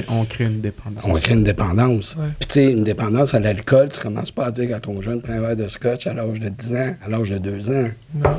[0.07, 1.03] On crée une dépendance.
[1.05, 2.15] On crée une dépendance.
[2.17, 2.27] Ouais.
[2.39, 5.21] Puis, tu sais, une dépendance à l'alcool, tu commences pas à dire à ton jeune,
[5.21, 7.89] prends un verre de scotch à l'âge de 10 ans, à l'âge de 2 ans.
[8.15, 8.37] Non.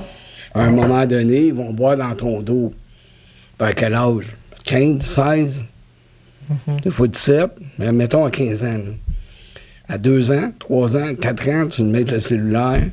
[0.54, 2.72] À un moment donné, ils vont boire dans ton dos.
[3.58, 4.24] Puis à quel âge?
[4.64, 5.64] 15, 16,
[6.48, 6.80] Mhm.
[6.80, 8.72] des fois 17, mais mettons à 15 ans.
[8.78, 8.80] là.
[9.88, 12.84] À 2 ans, 3 ans, 4 ans, tu mets le cellulaire.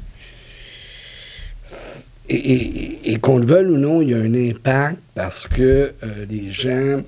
[2.30, 5.94] Et, et- et qu'on le veuille ou non, il y a un impact parce que
[6.04, 7.02] euh, les gens.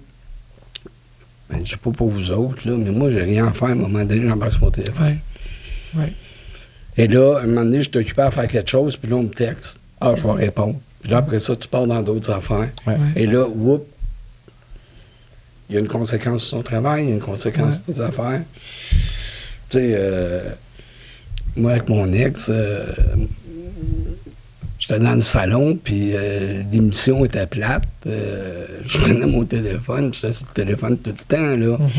[1.49, 3.69] Ben, je sais pas pour vous autres, là, mais moi, j'ai rien à faire.
[3.69, 5.17] À un moment donné, j'embarque sur mon téléphone.
[5.95, 6.13] Ouais.
[6.97, 9.17] Et là, à un moment donné, je suis occupé à faire quelque chose, puis là,
[9.17, 9.79] on me texte.
[10.01, 10.75] Ah, je vais répondre.
[11.01, 12.69] Puis là, après ça, tu pars dans d'autres affaires.
[12.87, 12.95] Ouais.
[13.15, 13.85] Et là, whoop,
[15.69, 18.01] il y a une conséquence sur ton travail, il y a une conséquence sur tes
[18.01, 18.41] affaires.
[19.73, 20.43] Tu sais, euh,
[21.55, 22.85] moi, avec mon ex, euh,
[24.77, 27.81] j'étais dans le salon, puis euh, l'émission était plate.
[28.05, 31.77] je prenais mon téléphone, j'étais sur le téléphone tout le temps, là.
[31.79, 31.89] Mhm.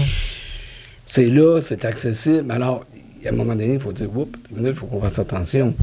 [1.04, 2.48] C'est là, c'est accessible.
[2.52, 2.86] Alors,
[3.24, 5.74] à un moment donné, il faut dire, oups, il faut qu'on fasse attention.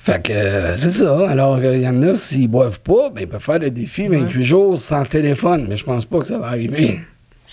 [0.00, 1.30] Fait que euh, c'est ça.
[1.30, 4.44] Alors, il y en a, s'ils boivent pas, ben, ils peuvent faire le défi 28
[4.44, 5.64] jours sans téléphone.
[5.66, 7.00] Mais je pense pas que ça va arriver.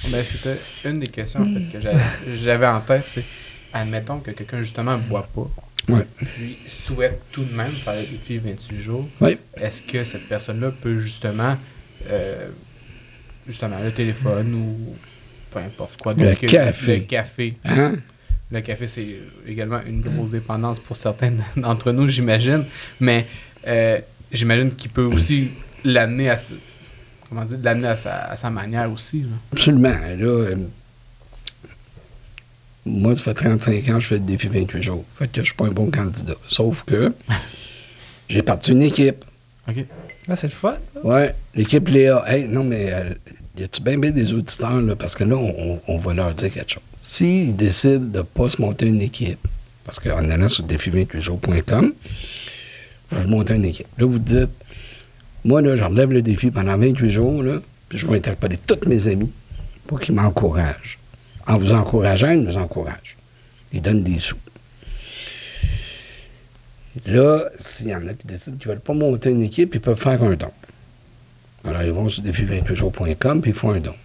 [0.10, 3.24] Ben, c'était une des questions en fait, que j'avais- j'avais en tête, c'est
[3.72, 5.50] admettons que quelqu'un justement ne boit pas,
[5.90, 6.06] Ouais.
[6.36, 9.08] puis souhaite tout de même faire le défi 28 jours.
[9.56, 11.58] Est-ce que cette personne-là peut justement,
[12.10, 12.50] euh,
[13.48, 14.96] justement, le téléphone ou
[15.52, 16.98] peu importe quoi, Le euh, café.
[16.98, 17.54] le café.
[17.66, 17.96] Hein?
[18.52, 19.08] Le café, c'est
[19.48, 22.66] également une grosse dépendance pour certains d'entre nous, j'imagine.
[23.00, 23.26] Mais
[23.68, 23.98] euh,
[24.32, 25.50] j'imagine qu'il peut aussi
[25.84, 26.38] l'amener à,
[27.34, 29.22] comment dire, l'amener à sa, à sa manière aussi.
[29.22, 29.28] là.
[29.54, 29.90] Absolument.
[29.90, 30.56] Là, euh,
[32.86, 35.06] moi, ça fait 35 ans que je fais le défi 28 jours.
[35.18, 36.36] Fait que je suis pas un bon candidat.
[36.48, 37.14] Sauf que
[38.30, 39.24] j'ai parti une équipe.
[39.68, 39.86] OK.
[40.28, 40.76] Ah, c'est le fun.
[40.94, 41.06] ça?
[41.06, 42.24] Ouais, l'équipe Léa.
[42.28, 43.14] Hey, non, mais euh,
[43.58, 44.96] y a-tu bien bien des auditeurs, là?
[44.96, 46.84] Parce que là, on, on va leur dire quelque chose.
[47.02, 49.46] S'ils décident de ne pas se monter une équipe,
[49.86, 51.94] parce qu'en allant sur défi28jours.com,
[53.12, 53.88] vous montez une équipe.
[53.98, 54.50] Là, vous dites,
[55.46, 58.88] moi, là, je relève le défi pendant 28 jours, là, puis je vais interpeller tous
[58.88, 59.32] mes amis
[59.88, 60.98] pour qu'ils m'encouragent.
[61.46, 63.18] En vous encourageant, ils nous encouragent.
[63.74, 64.38] Ils donnent des sous.
[67.08, 69.82] Là, s'il y en a qui décident qu'ils ne veulent pas monter une équipe, ils
[69.82, 70.52] peuvent faire un don.
[71.66, 73.96] Alors, ils vont sur défi28jours.com puis ils font un don.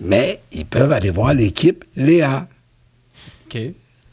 [0.00, 2.46] Mais ils peuvent aller voir l'équipe Léa.
[3.46, 3.58] OK.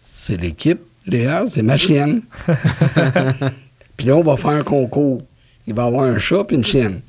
[0.01, 2.23] C'est l'équipe Léa, c'est ma chienne.
[3.95, 5.21] puis là, on va faire un concours.
[5.67, 7.01] Il va avoir un chat puis une chienne.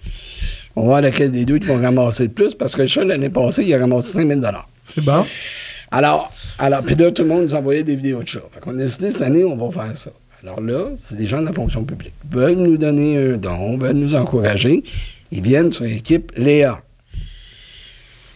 [0.75, 3.05] On va voir lequel des deux qui vont ramasser le plus parce que le chat,
[3.05, 4.41] l'année passée, il a ramassé 5 000
[4.87, 5.25] C'est bon.
[5.91, 8.41] alors, alors puis là, tout le monde nous envoyait des vidéos de chats.
[8.53, 10.11] Fait qu'on a décidé cette année, on va faire ça.
[10.43, 12.13] Alors là, c'est des gens de la fonction publique.
[12.31, 14.83] Ils veulent nous donner un don, veulent nous encourager.
[15.33, 16.81] Ils viennent sur l'équipe Léa.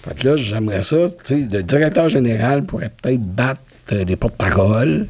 [0.02, 3.60] Fait que là, j'aimerais ça, tu sais, le directeur général pourrait peut-être battre
[3.92, 5.06] euh, les porte-paroles.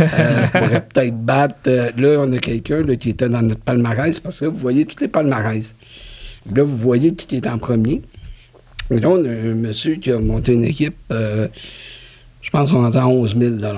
[0.00, 1.54] Euh, pourrait peut-être battre.
[1.68, 4.84] euh, là, on a quelqu'un qui était dans notre palmarès, parce que là, vous voyez
[4.84, 5.74] tous les palmarès.
[6.54, 8.02] Là, vous voyez qui est en premier.
[8.90, 11.48] Et là, on a un monsieur qui a monté une équipe, euh,
[12.40, 13.74] je pense qu'on est à 11 000 là.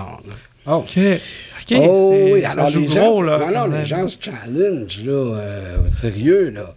[0.66, 0.98] Oh, OK.
[0.98, 3.38] OK, Oh oui, alors les gros, gens, là.
[3.38, 6.74] non, non, les gens se challenge, là, euh, au sérieux, là.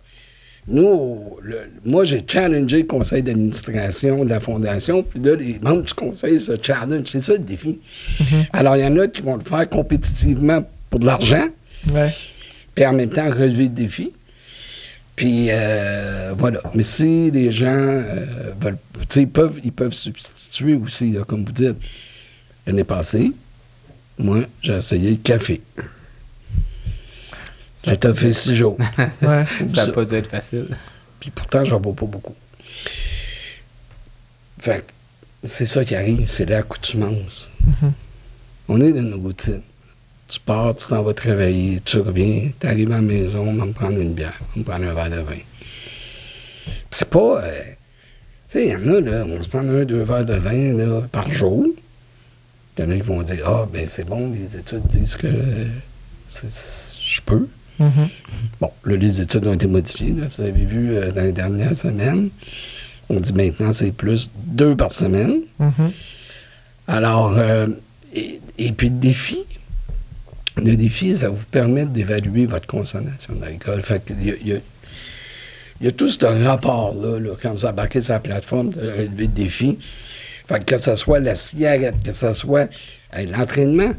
[0.72, 5.82] Nous, le- moi, j'ai challengé le conseil d'administration de la fondation, puis là, les membres
[5.84, 7.08] du conseil se challenge.
[7.12, 7.80] C'est ça le défi.
[8.20, 8.26] Mhm.
[8.54, 11.48] Alors, il y en a qui vont le faire compétitivement pour de l'argent,
[11.92, 12.14] Ouais.
[12.74, 14.12] puis en même temps relever le défi.
[15.16, 16.62] Puis euh, voilà.
[16.74, 18.26] Mais si les gens euh,
[18.60, 21.76] veulent, tu sais, ils peuvent, ils peuvent substituer aussi, là, comme vous dites.
[22.66, 23.32] L'année passée,
[24.18, 25.62] moi, j'ai essayé le café.
[27.84, 28.78] J'ai fait six jours.
[28.98, 29.46] Ouais.
[29.68, 30.78] ça n'a pas dû être facile.
[31.20, 32.36] Puis pourtant, j'en bois pas beaucoup.
[34.60, 37.50] Fait que c'est ça qui arrive, c'est l'accoutumance.
[37.66, 37.94] Mhm.
[38.68, 39.62] On est dans une routine.
[40.28, 43.66] Tu pars, tu t'en vas travailler, tu reviens, tu arrives à la maison, on va
[43.66, 45.36] me prendre une bière, on va me prendre un verre de vin.
[45.36, 47.44] Puis C'est pas.
[47.44, 47.62] euh,
[48.50, 50.74] tu sais, il y en a, là, on se prendre un, deux verres de vin
[50.74, 51.66] là, par jour.
[52.78, 55.28] Il y en a qui vont dire Ah, ben c'est bon, les études disent que
[55.28, 55.66] euh,
[56.34, 57.48] je peux.
[57.80, 58.10] Mhm.
[58.60, 60.14] Bon, là, les études ont été modifiées.
[60.18, 62.30] Là, vous avez vu euh, dans les dernières semaines.
[63.10, 65.42] On dit maintenant c'est plus deux par semaine.
[65.60, 65.92] Mhm.
[66.88, 67.68] Alors, euh,
[68.14, 69.40] et, et puis le défi,
[70.58, 73.82] le défi, ça vous permet d'évaluer votre consommation d'alcool.
[73.82, 74.60] Fait y il y a-
[75.80, 79.08] il y a tout ce rapport-là, là, quand vous embarquez sur la plateforme, de relever
[79.18, 79.80] le défi.
[80.48, 82.68] Fait que, que ce soit la cigarette, que ce soit
[83.18, 83.94] l'entraînement.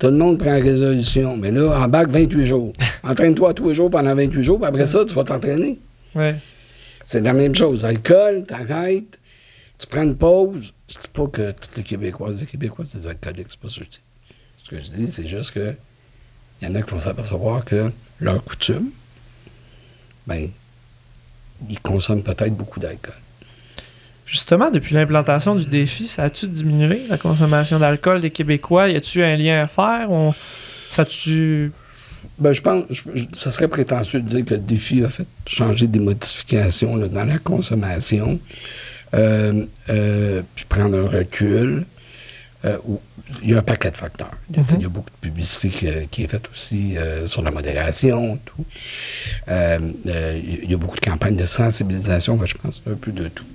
[0.00, 1.36] Tout le monde prend résolution.
[1.36, 2.72] Mais là, embarque 28 jours.
[3.04, 5.78] Entraîne-toi tous les jours pendant 28 jours, puis après ça, tu vas t'entraîner.
[6.14, 6.36] Ouais.
[7.04, 7.84] C'est la même chose.
[7.84, 9.18] Alcool, t'arrêtes,
[9.78, 10.72] tu prends une pause.
[10.88, 13.80] Je dis pas que tous les Québécois, les Québécois, c'est des alcooliques, c'est pas ça
[13.80, 14.00] que je dis.
[14.64, 15.74] Ce que je dis, c'est juste que
[16.62, 18.90] il y en a qui vont s'apercevoir que leur coutume,
[20.26, 20.48] ben,
[21.68, 23.14] ils consomment peut-être beaucoup d'alcool.
[24.30, 28.88] Justement, depuis l'implantation du défi, ça a-tu diminué la consommation d'alcool des Québécois?
[28.88, 30.10] Y a-tu un lien à faire?
[30.10, 30.32] On...
[30.88, 31.72] Ça a-tu.
[32.38, 35.26] Ben, je pense, je- je- ce serait prétentieux de dire que le défi a fait
[35.46, 38.38] changer des modifications là, dans la consommation,
[39.14, 41.84] euh, euh, puis prendre un recul.
[42.66, 43.00] euh, où-
[43.42, 44.32] il y a un paquet de facteurs.
[44.50, 44.68] Il y a, Mhm.
[44.74, 48.64] il y a beaucoup de publicité qui, qui est faite aussi sur la modération, tout.
[49.48, 53.46] Il y a beaucoup de campagnes de sensibilisation, ben, je pense un peu de tout.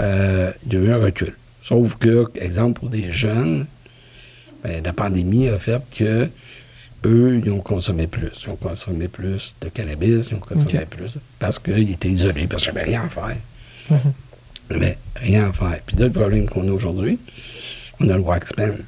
[0.00, 1.34] Euh, il y a eu un recul.
[1.62, 3.66] Sauf que, exemple, pour des jeunes,
[4.64, 6.28] ben, la pandémie a fait que
[7.04, 8.30] eux, ils ont consommé plus.
[8.44, 12.64] Ils ont consommé plus de cannabis, ils ont consommé plus parce qu'ils étaient isolés, parce
[12.64, 13.36] qu'il n'y avait rien à faire.
[13.90, 14.78] Mhm.
[14.78, 15.80] Mais rien à faire.
[15.84, 17.18] Puis là, le problème qu'on a aujourd'hui,
[18.00, 18.78] on a le wax pen.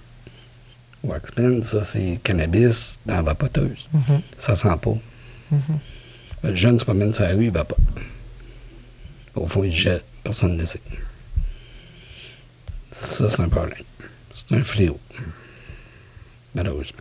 [1.02, 3.88] Wax pen, ça, c'est cannabis dans la vapoteuse.
[3.92, 4.20] Mhm.
[4.38, 4.96] Ça sent pas.
[5.50, 5.60] Mhm.
[6.44, 7.78] Le jeune se promène sur la rue, il vapote.
[9.34, 10.04] Au fond, il jette.
[10.24, 10.80] Personne ne sait.
[12.92, 13.82] Ça, c'est un problème.
[14.34, 14.98] C'est un fléau.
[16.54, 17.00] Malheureusement.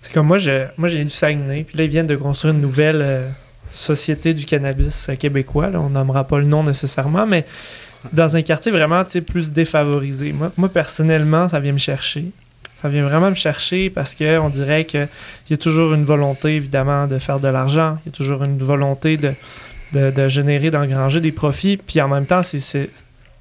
[0.00, 2.60] C'est comme moi, je, moi j'ai du Saguenay, puis là, ils viennent de construire une
[2.60, 3.28] nouvelle euh,
[3.70, 5.70] société du cannabis euh, québécois.
[5.70, 5.80] là.
[5.80, 7.44] On nommera pas le nom nécessairement, mais
[8.12, 10.32] dans un quartier vraiment plus défavorisé.
[10.32, 12.26] Moi, moi, personnellement, ça vient me chercher.
[12.80, 15.08] Ça vient vraiment me chercher parce que on dirait qu'il
[15.50, 17.98] y a toujours une volonté, évidemment, de faire de l'argent.
[18.04, 19.34] Il y a toujours une volonté de,
[19.92, 21.76] de, de générer, d'engranger des profits.
[21.76, 22.90] Puis en même temps, c'est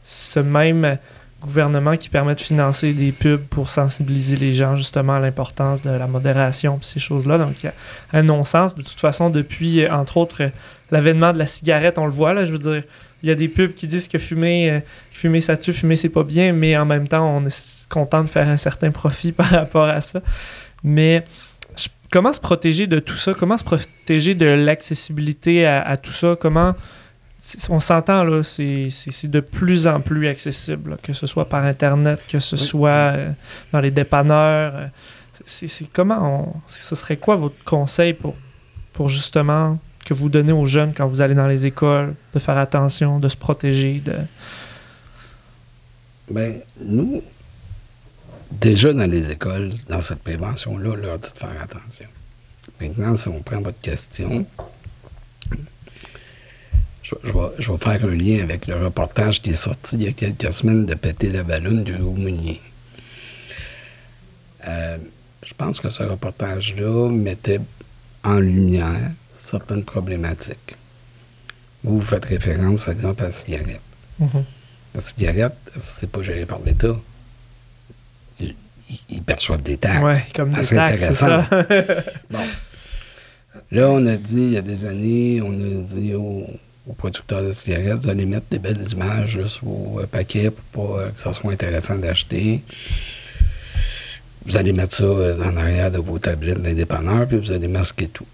[0.04, 0.98] ce même
[1.42, 5.90] gouvernement qui permet de financer des pubs pour sensibiliser les gens justement à l'importance de
[5.90, 7.38] la modération puis ces choses-là.
[7.38, 7.74] Donc, il y a
[8.14, 8.76] un non-sens.
[8.76, 10.50] De toute façon, depuis, entre autres,
[10.90, 12.84] l'avènement de la cigarette, on le voit, là, je veux dire,
[13.24, 14.80] il y a des pubs qui disent que fumer, euh,
[15.12, 18.30] fumer ça tue, fumer c'est pas bien, mais en même temps, on est content de
[18.30, 20.22] faire un certain profit par rapport à ça.
[20.84, 21.24] Mais
[22.12, 23.34] comment se protéger de tout ça?
[23.34, 26.36] Comment se protéger de l'accessibilité à, à tout ça?
[26.40, 26.76] Comment...
[27.70, 28.90] On s'entend, là, c'est
[29.28, 32.62] de plus en plus accessible, là, que ce soit par Internet, que ce Oui.
[32.62, 33.30] soit euh,
[33.72, 34.74] dans les dépanneurs.
[34.76, 34.88] euh,
[35.46, 38.36] c'est comment on, ce serait quoi votre conseil pour,
[38.92, 42.58] pour justement que vous donnez aux jeunes quand vous allez dans les écoles, de faire
[42.58, 44.16] attention, de se protéger, de...
[46.32, 47.22] Ben, nous,
[48.52, 52.08] déjà dans les écoles, dans cette prévention-là, on leur dit de faire attention.
[52.82, 54.46] Maintenant, si on prend votre question,
[57.04, 60.04] je, je vais, je vais faire un lien avec le reportage qui est sorti il
[60.04, 62.62] y a quelques semaines de Péter la ballonne du Mounier.
[64.68, 64.98] Euh,
[65.44, 67.62] je pense que ce reportage-là mettait
[68.24, 70.76] en lumière certaines problématiques.
[71.84, 73.82] Vous, vous faites référence, par exemple, à la cigarette.
[74.20, 74.44] Mhm.
[74.96, 76.96] La cigarette, c'est pas géré par l'État.
[79.10, 80.04] Ils, perçoivent des taxes.
[80.04, 81.48] Ouais, comme des c'est taxes, c'est ça.
[82.30, 82.40] Bon.
[83.72, 86.48] Là, on a dit, il y a des années, on a dit aux,
[86.88, 90.52] aux producteurs de cigarettes, vous allez mettre des belles images là, sur vos euh, paquets
[90.52, 92.62] pour pas euh, que ça soit intéressant d'acheter.
[94.46, 98.08] Vous allez mettre ça euh, en arrière de vos tablettes d'indépendeurs, puis vous allez masquer
[98.08, 98.28] tout.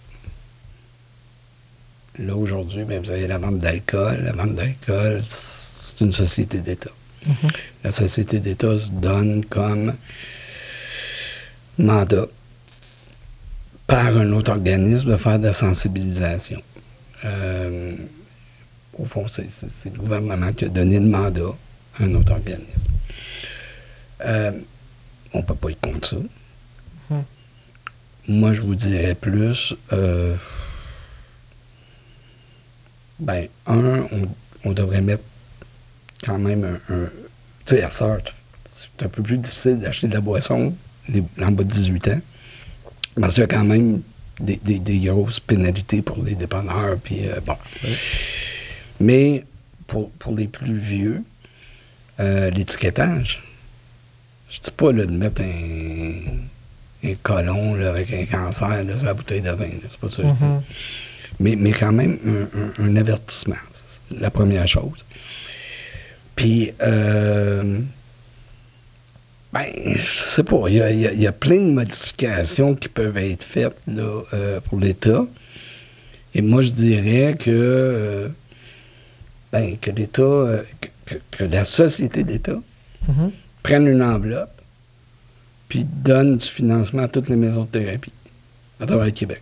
[2.20, 4.22] Là, aujourd'hui, ben, vous avez la vente d'alcool.
[4.24, 6.92] La vente d'alcool, c'est une société d'État.
[7.26, 7.50] Mhm.
[7.84, 9.94] La société d'État se donne comme
[11.78, 12.26] mandat
[13.88, 16.62] par un autre organisme de faire de la sensibilisation.
[17.26, 17.96] Euh,
[18.98, 19.46] au fond, c'est
[19.86, 21.56] le gouvernement qui a donné le mandat
[22.00, 22.92] à un autre organisme.
[24.22, 24.52] Euh,
[25.34, 26.16] on ne peut pas être contre ça.
[27.10, 27.24] Mhm.
[28.30, 30.36] Moi, je vous dirais plus, euh,
[33.20, 34.30] ben, un, on,
[34.64, 35.24] on devrait mettre
[36.24, 36.94] quand même un.
[36.94, 37.10] un
[37.66, 37.88] tu sais,
[38.74, 40.76] c'est un peu plus difficile d'acheter de la boisson
[41.10, 42.22] les, en bas de 18 ans.
[43.20, 44.02] Parce qu'il y a quand même
[44.40, 46.98] des, des- des grosses pénalités pour les dépanneurs.
[47.04, 47.56] Puis, euh, bon.
[49.00, 49.44] Mais
[49.88, 51.22] pour, pour les plus vieux,
[52.20, 53.42] euh, l'étiquetage,
[54.50, 56.12] je dis pas là, de mettre un,
[57.10, 59.68] un colon là, avec un cancer là, sur la bouteille de vin.
[59.90, 60.44] C'est pas ça que je dis.
[60.46, 60.62] Mhm.
[61.40, 63.56] Mais, mais quand même, un, un- un avertissement.
[64.20, 65.04] La première chose.
[66.36, 67.80] Puis, euh,
[69.54, 72.76] ben, je sais pas, il y a, y a- il y a plein de modifications
[72.76, 75.26] qui peuvent être faites là, euh, pour l'État.
[76.34, 78.28] Et moi, je dirais que, euh,
[79.52, 80.64] ben, que l'État, euh,
[81.06, 82.60] que, que- la société d'État
[83.08, 83.32] Mhm.
[83.62, 84.50] prenne une enveloppe
[85.70, 88.12] puis donne du financement à toutes les maisons de thérapie
[88.80, 89.42] à travers le Québec.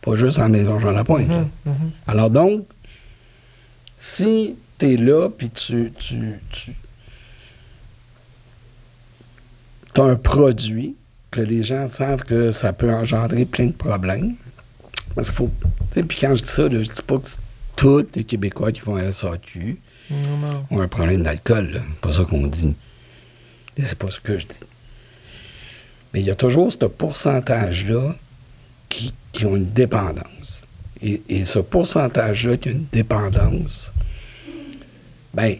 [0.00, 1.28] Pas juste en maison Jean Lapointe.
[1.28, 1.38] là.
[1.66, 1.72] Mhm.
[1.72, 1.90] Mhm.
[2.06, 2.64] Alors donc,
[3.98, 6.16] si tu es là puis tu, tu,
[6.50, 6.72] tu
[9.98, 10.94] as un produit
[11.30, 14.34] que les gens savent que ça peut engendrer plein de problèmes,
[15.14, 15.50] parce qu'il faut...
[15.62, 17.28] tu sais, Puis quand je dis ça, là, je dis pas que
[17.76, 19.78] tous les Québécois qui vont à la SAQ
[20.10, 20.64] Non, non.
[20.70, 21.82] ont un problème d'alcool.
[22.00, 22.74] pas ça qu'on dit.
[23.82, 24.54] C'est pas ce que je dis.
[26.12, 28.14] Mais il y a toujours ce pourcentage-là
[28.88, 30.62] qui, qui ont une dépendance.
[31.02, 33.92] Et, et ce pourcentage-là qui a une dépendance,
[35.32, 35.56] ben,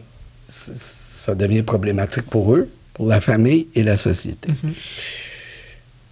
[0.48, 2.68] ça devient problématique pour eux,
[3.00, 4.50] pour la famille et la société.
[4.50, 4.74] Mhm.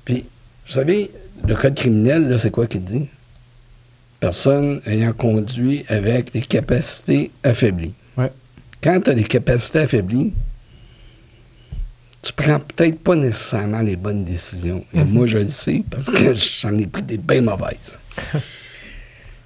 [0.07, 0.24] Puis,
[0.66, 1.11] vous savez,
[1.46, 3.05] le code criminel, là, c'est quoi qu'il dit?
[4.20, 7.92] Personne ayant conduit avec des capacités affaiblies.
[8.16, 8.33] Ouais.
[8.83, 10.33] Quand tu as des capacités affaiblies,
[12.22, 14.83] tu prends peut-être pas nécessairement les bonnes décisions.
[14.94, 15.11] Et Mhm.
[15.11, 17.98] moi, je le sais parce que j'en ai pris des bien mauvaises.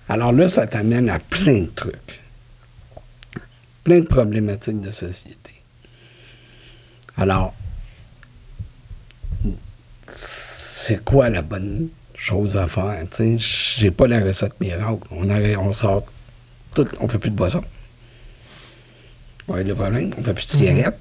[0.09, 2.21] Alors là, ça t'amène à plein de trucs.
[3.83, 5.37] Plein de problématiques de société.
[7.17, 7.55] Alors,
[10.15, 13.07] c'est quoi la bonne chose à faire?
[13.11, 15.03] Tu sais, j'ai pas la recette miracle.
[15.11, 16.05] On, arrête- on sort
[16.75, 17.63] tout, on fait plus de boisson.
[19.49, 20.99] Ouais, le problème, on fait plus de cigarettes.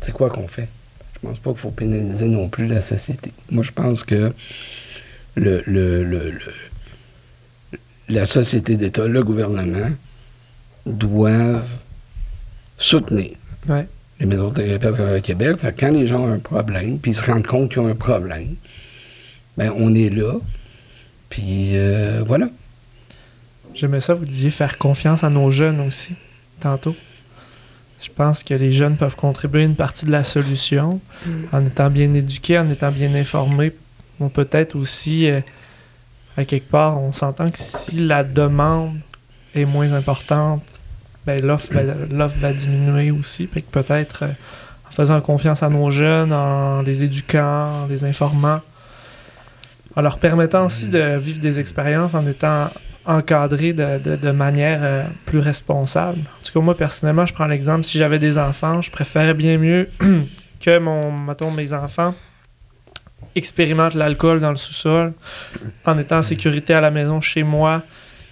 [0.00, 0.68] C'est quoi qu'on fait?
[1.14, 3.32] Je pense pas qu'il faut pénaliser non plus la société.
[3.50, 4.32] Moi, je pense que
[5.36, 7.78] le, le- le- le-
[8.10, 9.90] la société d'État, le gouvernement,
[10.86, 11.66] doivent
[12.76, 13.30] soutenir
[13.66, 13.86] Ouais.
[14.20, 15.56] Les maisons de thérapie à travers le Québec.
[15.58, 17.94] Fait quand les gens ont un problème, puis ils se rendent compte qu'ils ont un
[17.94, 18.54] problème,
[19.56, 20.34] ben on est là.
[21.28, 22.48] Puis euh, voilà.
[23.74, 26.14] J'aimais ça, vous disiez faire confiance à nos jeunes aussi,
[26.60, 26.94] tantôt.
[28.00, 31.00] Je pense que les jeunes peuvent contribuer une partie de la solution
[31.52, 33.72] en étant bien éduqués, en étant bien informés.
[34.20, 35.40] On peut-être aussi, euh,
[36.36, 38.98] à quelque part, on s'entend que si la demande
[39.54, 40.62] est moins importante,
[41.26, 41.68] ben l'offre
[42.10, 43.46] va, va diminuer aussi.
[43.46, 44.28] Peut-être euh,
[44.88, 48.60] en faisant confiance à nos jeunes, en les éduquant, en les informant,
[49.96, 52.70] en leur permettant aussi de vivre des expériences en étant
[53.06, 56.18] encadrés de, de- de manière euh, plus responsable.
[56.20, 59.58] En tout cas, moi, personnellement, je prends l'exemple, si j'avais des enfants, je préférais bien
[59.58, 59.88] mieux
[60.60, 62.14] que mon, mettons, mes enfants
[63.36, 65.12] expérimentent l'alcool dans le sous-sol
[65.84, 67.82] en étant en sécurité à la maison chez moi,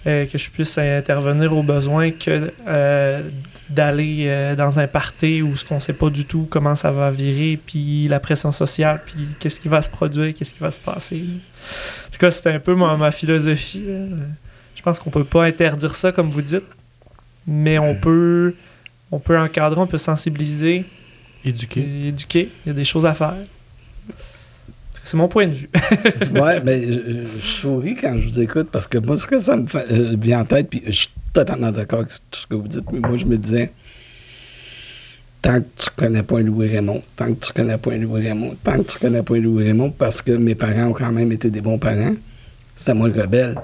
[0.05, 3.21] euh, que je puisse intervenir aux besoins que euh,
[3.69, 7.09] d'aller euh, dans un party où ce qu'on sait pas du tout comment ça va
[7.09, 10.79] virer, puis la pression sociale, puis qu'est-ce qui va se produire, qu'est-ce qui va se
[10.79, 11.23] passer.
[12.07, 13.85] En tout cas, c'était un peu ma, ma philosophie.
[13.87, 14.05] là.
[14.75, 16.65] Je pense qu'on peut pas interdire ça, comme vous dites,
[17.47, 18.53] mais on peut,
[19.11, 20.83] on peut encadrer, on peut sensibiliser,
[21.45, 21.79] Éduqué.
[21.79, 22.49] et éduquer.
[22.65, 23.35] Il y a des choses à faire.
[25.03, 25.69] C'est mon point de vue.
[26.33, 26.99] ouais, mais je,
[27.39, 30.15] je souris quand je vous écoute parce que moi, ce que ça me fait euh,
[30.17, 32.99] vient en tête, puis je suis totalement d'accord avec tout ce que vous dites, mais
[32.99, 33.71] moi, je me disais,
[35.41, 38.77] tant que tu connais pas Louis Raymond, tant que tu connais pas Louis Raymond, tant
[38.77, 41.61] que tu connais pas Louis Raymond, parce que mes parents ont quand même été des
[41.61, 42.15] bons parents,
[42.75, 43.55] c'était moi le rebelle.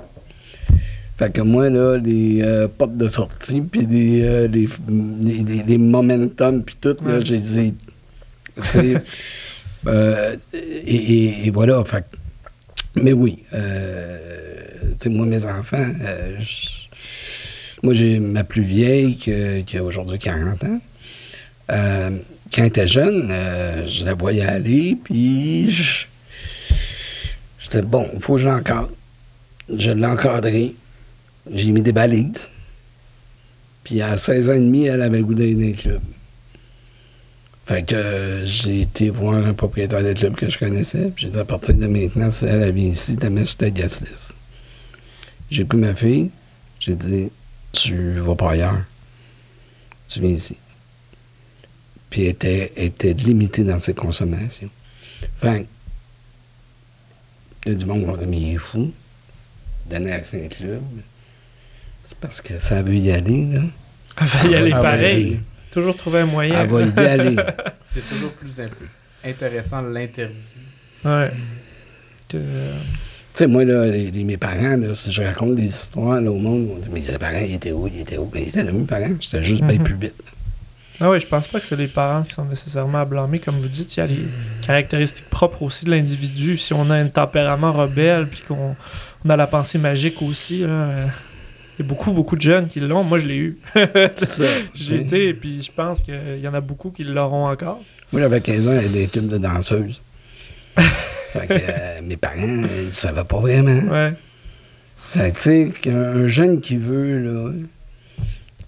[1.18, 6.96] Fait que moi, là, les euh, portes de sortie, puis des, euh, momentum, puis tout,
[7.06, 7.74] là, j'ai dit...
[9.88, 12.06] euh, et, voilà, fait
[12.96, 14.18] Mais oui, euh,
[15.06, 16.38] moi, mes enfants, euh,
[17.84, 20.82] moi, j'ai ma plus vieille qui, a- aujourd'hui 40 ans.
[21.72, 22.10] Euh,
[22.54, 23.30] quand elle était jeune,
[23.88, 26.06] je la voyais aller, puis je,
[27.70, 28.90] disais, bon, il faut que je l'encadre.
[29.78, 29.92] Je
[30.50, 30.76] l'ai.
[31.54, 32.50] J'ai mis des balises.
[33.84, 36.02] Puis à 16 ans et demi, elle avait le goût d'aller dans les clubs.
[37.70, 41.12] Fait que euh, j'ai été voir un propriétaire de club que je connaissais.
[41.16, 44.34] Puis j'ai dit, à partir de maintenant, si elle vient ici, sur ta guest list.
[45.52, 46.32] J'ai pris ma fille.
[46.80, 47.30] J'ai dit,
[47.72, 48.82] tu vas pas ailleurs.
[50.08, 50.58] Tu viens ici.
[52.10, 54.72] Puis elle était, elle était limitée dans ses consommations.
[55.38, 55.66] Fait que,
[57.68, 58.92] il y a du monde mais il est fou.
[59.88, 60.82] Donner accès à un club.
[62.04, 63.62] C'est parce que ça veut y aller, là.
[64.20, 65.40] Elle va y aller pareil.
[65.72, 66.62] Toujours trouver un moyen.
[66.62, 67.36] Elle va y aller.
[67.84, 68.54] C'est toujours plus
[69.24, 70.58] intéressant l'interdit.
[71.06, 71.32] Ouais.
[72.28, 76.20] Que- Tu sais, moi, là, les, les- mes parents, là, si je raconte des histoires
[76.20, 77.88] là, au monde, on dit, mais les parents, ils étaient où?
[77.88, 78.26] Ils étaient où?
[78.26, 79.10] Ben, ils étaient là, mes parents?
[79.22, 79.84] C'était juste bien Mhm.
[79.84, 80.14] plus vite.
[81.02, 83.40] Ah oui, je pense pas que c'est les parents qui sont nécessairement à blâmer.
[83.40, 84.26] Comme vous dites, il y a les
[84.62, 86.58] caractéristiques propres aussi de l'individu.
[86.58, 88.76] Si on a un tempérament rebelle, puis qu'on
[89.24, 91.06] on a la pensée magique aussi, là, euh,
[91.80, 93.06] il y a beaucoup, beaucoup de jeunes qui l'ont.
[93.06, 93.58] Moi, je l'ai eu.
[94.74, 97.82] J'ai été, puis je pense qu'il y en a beaucoup qui l'auront encore.
[98.12, 100.02] Moi, j'avais 15 ans, j'avais des tubes de danseuse.
[100.78, 103.90] fait que euh, mes parents, ils ne savaient pas vraiment.
[103.92, 104.14] Ouais.
[105.14, 107.52] Fait que, tu sais, qu'un un jeune qui veut, là,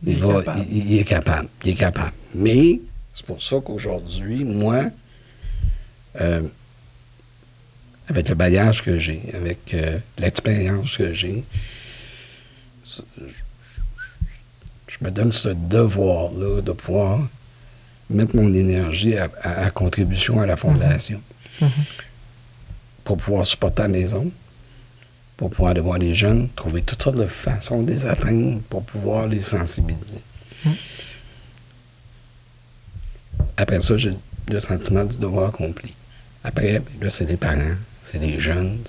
[0.06, 0.56] il, Il est va.
[0.72, 1.50] Il, il est capable.
[1.66, 2.14] Il est capable.
[2.34, 2.80] Mais
[3.14, 4.86] c'est pour ça qu'aujourd'hui, moi,
[6.22, 6.42] euh,
[8.08, 11.44] avec le bagage que j'ai, avec euh, l'expérience que j'ai,
[14.88, 17.20] je, me donne ce devoir-là de pouvoir
[18.10, 21.22] mettre mon énergie à, à- à contribution à la fondation.
[21.62, 21.70] Mhm.
[23.04, 24.32] Pour pouvoir supporter la maison,
[25.38, 28.84] pour pouvoir aller voir les jeunes, trouver toutes sortes de façons de les atteindre, pour
[28.84, 30.22] pouvoir les sensibiliser.
[30.66, 30.72] Mm.
[33.58, 34.14] Après ça, j'ai
[34.50, 35.94] le sentiment du devoir accompli.
[36.44, 37.76] Après, là, c'est les parents,
[38.06, 38.80] c'est les jeunes,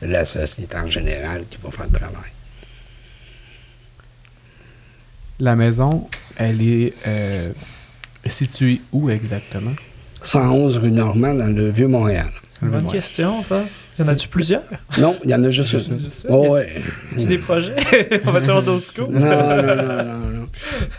[0.00, 2.30] c'est la société en général qui va faire le travail.
[5.40, 7.50] La maison, elle est euh,
[8.26, 9.72] située où exactement?
[10.22, 12.28] 111 rue Normand, dans le Vieux-Montréal.
[12.52, 13.64] C'est une bonne question, ça.
[13.98, 14.62] Y en a-tu plusieurs?
[14.98, 15.98] Non, il y en a juste une.
[16.28, 16.82] Oh, ouais.
[17.18, 17.74] A des projets?
[18.26, 19.10] on va faire d'autres scoops?
[19.10, 20.48] Non, non, non, non, non.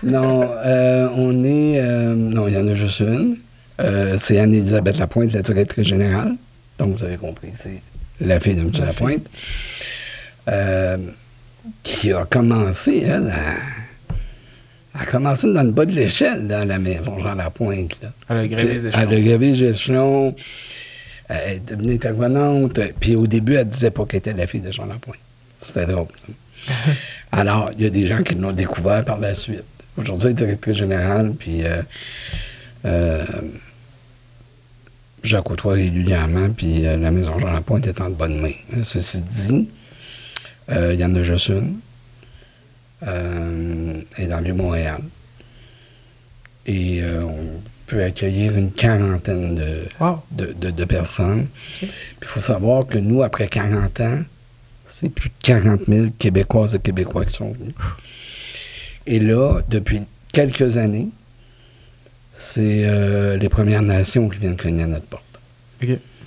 [0.04, 1.80] Non, euh, on est.
[1.80, 3.38] euh, non, il y en a juste une.
[3.80, 6.34] Euh, c'est Anne-Élisabeth Lapointe, la directrice générale.
[6.78, 7.82] Donc, vous avez compris, c'est
[8.20, 8.72] la fille de M.
[8.80, 9.28] La Lapointe.
[10.48, 10.98] Euh,
[11.84, 13.56] qui a commencé, elle, à,
[14.94, 17.98] a commencé dans le bas de l'échelle, dans la maison Jean Lapointe.
[18.02, 18.12] Là.
[18.30, 19.02] Elle a gravé les échelons.
[19.02, 20.36] Elle a gravé les échelons.
[21.30, 22.80] Elle est devenue intervenante.
[23.00, 25.20] Puis au début, elle disait pas qu'elle était la fille de Jean Lapointe.
[25.62, 26.08] C'était drôle.
[26.66, 26.74] ça.
[27.32, 29.64] Alors, il y a des gens qui l'ont découvert par la suite.
[29.98, 31.82] Aujourd'hui, elle est directrice générale, puis euh,
[32.86, 33.26] euh,
[35.24, 38.52] je la côtoie régulièrement, puis euh, la maison Jean Lapointe est en mains.
[38.74, 39.70] Euh, Ceci dit,
[40.70, 41.78] euh, il y en a juste une.
[43.08, 45.02] Euh, est dans le Vieux-Montréal.
[46.68, 50.22] Et euh, on peut accueillir une quarantaine de, Wow.
[50.32, 51.48] de, de- de personnes.
[51.82, 51.88] Il
[52.28, 54.20] faut savoir que nous, après 40 ans,
[54.86, 57.74] c'est plus de 40 000 Québécoises et Québécois qui sont venus.
[59.08, 61.08] Et là, depuis quelques années,
[62.36, 65.24] c'est euh, les Premières Nations qui viennent cogner à notre porte.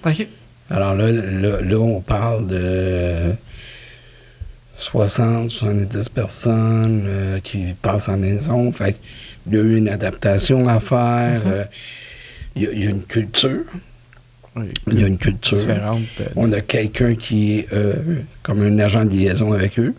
[0.05, 0.27] OK.
[0.70, 3.33] Alors là, là, là, on parle de
[4.79, 8.70] 60, 70 personnes euh, qui passent la maison.
[8.72, 8.97] Fait
[9.47, 11.41] il y a eu une adaptation à faire.
[11.45, 11.53] Mhm.
[11.53, 11.64] euh,
[12.57, 13.64] il y, a- il y a une culture.
[14.57, 14.66] Oui.
[14.93, 15.59] Il y a une culture.
[15.59, 16.03] différente.
[16.20, 17.95] euh, On a quelqu'un qui est euh,
[18.43, 19.95] comme un agent de liaison avec eux,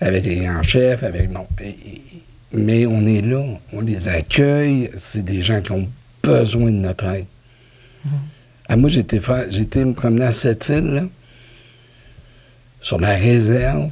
[0.00, 1.28] avec les en chef, avec.
[1.62, 2.00] Et-
[2.52, 4.90] mais on est là, on les accueille.
[4.96, 5.88] C'est des gens qui ont
[6.22, 7.26] besoin de notre aide.
[8.04, 8.10] Mhm.
[8.68, 9.18] Ah, moi, j'étais
[9.84, 11.02] me promener à cette île, là,
[12.86, 13.90] sur la réserve.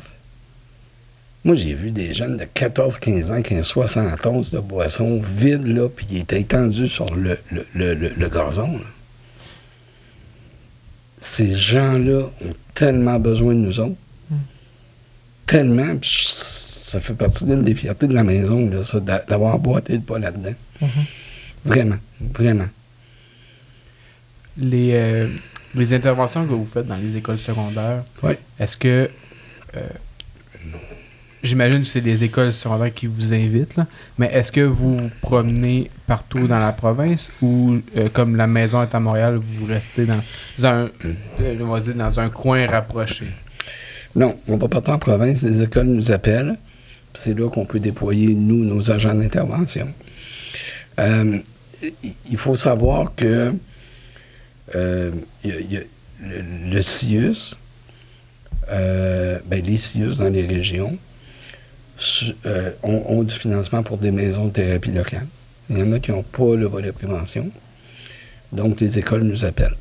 [1.44, 5.66] Moi, j'ai vu des jeunes de 14-15 ans qui ont 60 onces de boissons vides,
[5.66, 8.72] là, puis ils étaient étendus sur le, le, le- gazon.
[8.74, 8.84] là.
[11.18, 13.96] Ces gens-là ont tellement besoin de nous autres.
[14.30, 14.34] Mm.
[15.46, 19.94] Tellement, ça fait partie d'une des fiertés de la maison, là, ça, d'a- d'avoir boité
[19.94, 20.54] le pas là-dedans.
[20.80, 20.88] Mhm.
[21.64, 21.96] Vraiment,
[22.32, 22.68] vraiment.
[24.56, 25.28] les, euh,
[25.74, 28.34] les interventions que vous faites dans les écoles secondaires, Oui.
[28.58, 29.10] est-ce que
[29.76, 29.80] euh,
[31.42, 33.86] j'imagine que c'est les écoles secondaires qui vous invitent, là,
[34.18, 38.82] mais est-ce que vous vous promenez partout dans la province ou, euh, comme la maison
[38.82, 40.20] est à Montréal, vous restez dans
[40.62, 43.26] un, euh, on va dire, dans un coin rapproché?
[44.16, 46.56] Non, on va partout en province, les écoles nous appellent.
[47.14, 49.88] C'est là qu'on peut déployer, nous, nos agents d'intervention.
[50.98, 51.38] Euh,
[52.30, 53.52] il faut savoir que
[54.74, 55.10] euh,
[55.44, 55.80] il y a- il y a
[56.22, 57.54] le, le CIUS,
[58.70, 60.96] euh, ben, les CIUS dans les régions
[61.98, 65.26] su- euh, ont, ont du financement pour des maisons de thérapie locale.
[65.70, 67.50] Il y en a qui n'ont pas le volet prévention.
[68.52, 69.76] Donc, les écoles nous appellent.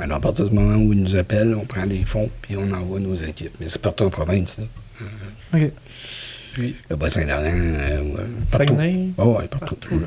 [0.00, 2.70] Alors, à partir du moment où ils nous appellent, on prend les fonds puis on
[2.72, 3.54] envoie nos équipes.
[3.60, 4.64] Mais c'est partout en province, là.
[5.54, 5.70] OK.
[6.54, 8.14] Puis, Le Bas-Saint-Laurent, euh, ouais,
[8.50, 8.56] partout.
[8.74, 9.08] Saguenay?
[9.18, 9.74] Oh, ouais, partout.
[9.76, 10.06] Partout, là.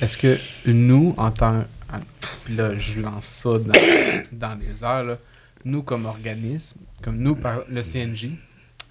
[0.00, 1.64] est-ce que nous, en tant...
[2.44, 3.72] Puis là, je lance ça dans,
[4.32, 5.18] dans les airs.
[5.64, 7.36] Nous, comme organisme, comme nous,
[7.68, 8.30] le CNJ,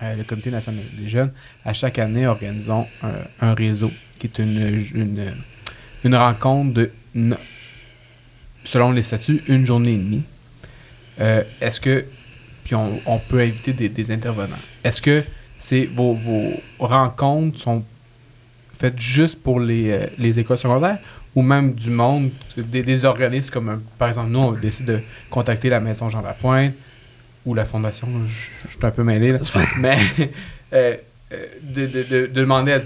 [0.02, 1.32] euh, le Comité national des jeunes,
[1.66, 2.88] à chaque année, organisons
[3.40, 5.34] un, réseau qui est une, une,
[6.04, 6.92] une rencontre de,
[8.64, 10.24] selon les statuts, une journée et demie.
[11.20, 12.06] Euh, Est-ce que,
[12.64, 15.24] puis on, on peut inviter des, des intervenants, est-ce que
[15.60, 17.84] c'est vos, vos rencontres sont
[18.80, 20.98] faites juste pour les, euh, les écoles secondaires
[21.36, 25.00] ou même du monde, des, des organismes comme, euh, par exemple, nous, on décide de
[25.30, 26.74] contacter la Maison Jean Lapointe
[27.46, 29.40] ou la Fondation, je je suis un peu mêlé, là.
[29.80, 29.98] mais
[30.74, 30.96] euh,
[31.34, 32.82] euh, de, de- de- de demander à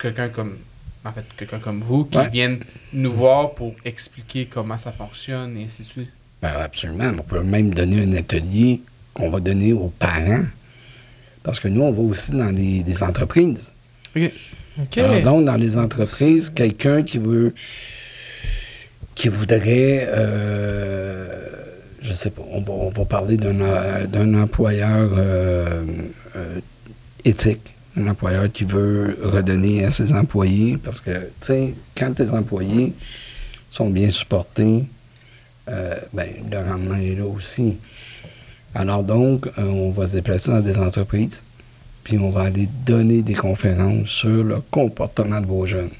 [0.00, 0.56] quelqu'un comme,
[1.04, 2.28] en fait, quelqu'un comme vous qui Ouais.
[2.30, 2.60] vienne
[2.92, 6.10] nous voir pour expliquer comment ça fonctionne et ainsi de suite.
[6.40, 7.12] Ben, absolument.
[7.18, 8.80] On peut même donner un atelier
[9.14, 10.44] qu'on va donner aux parents.
[11.42, 13.70] Parce que nous, on va aussi dans les, des entreprises.
[14.96, 17.54] Alors, donc, dans les entreprises, quelqu'un qui veut.
[19.14, 20.08] qui voudrait.
[20.08, 21.52] euh,
[22.02, 25.84] je sais pas, on va, parler d'un employeur euh,
[26.36, 26.60] euh,
[27.24, 27.74] éthique.
[27.96, 30.78] Un employeur qui veut redonner à ses employés.
[30.82, 32.92] Parce que, tu sais, quand tes employés
[33.70, 34.84] sont bien supportés,
[35.68, 37.76] euh, ben, le rendement est là aussi.
[38.74, 41.42] Alors donc, on va se déplacer dans des entreprises,
[42.04, 45.90] puis on va aller donner des conférences sur le comportement de vos jeunes.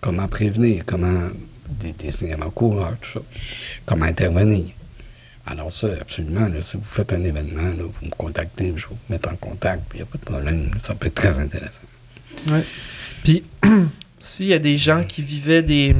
[0.00, 1.28] Comment prévenir, comment
[1.68, 3.20] des, des signalements coureurs, tout ça.
[3.86, 4.66] Comment intervenir.
[5.46, 9.30] Alors ça, absolument, si vous faites un événement, vous me contactez, je vais vous mettre
[9.30, 10.70] en contact, puis il n'y a pas de problème.
[10.82, 11.80] Ça peut être très intéressant.
[13.24, 13.42] Puis,
[14.18, 15.96] s'il y a des gens qui vivaient des,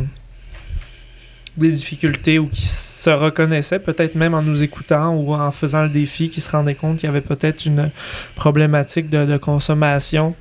[1.56, 2.66] des difficultés ou qui
[2.98, 6.74] se reconnaissaient, peut-être même en nous écoutant ou en faisant le défi, qui se rendaient
[6.74, 7.90] compte qu'il y avait peut-être une
[8.34, 10.34] problématique de, de consommation,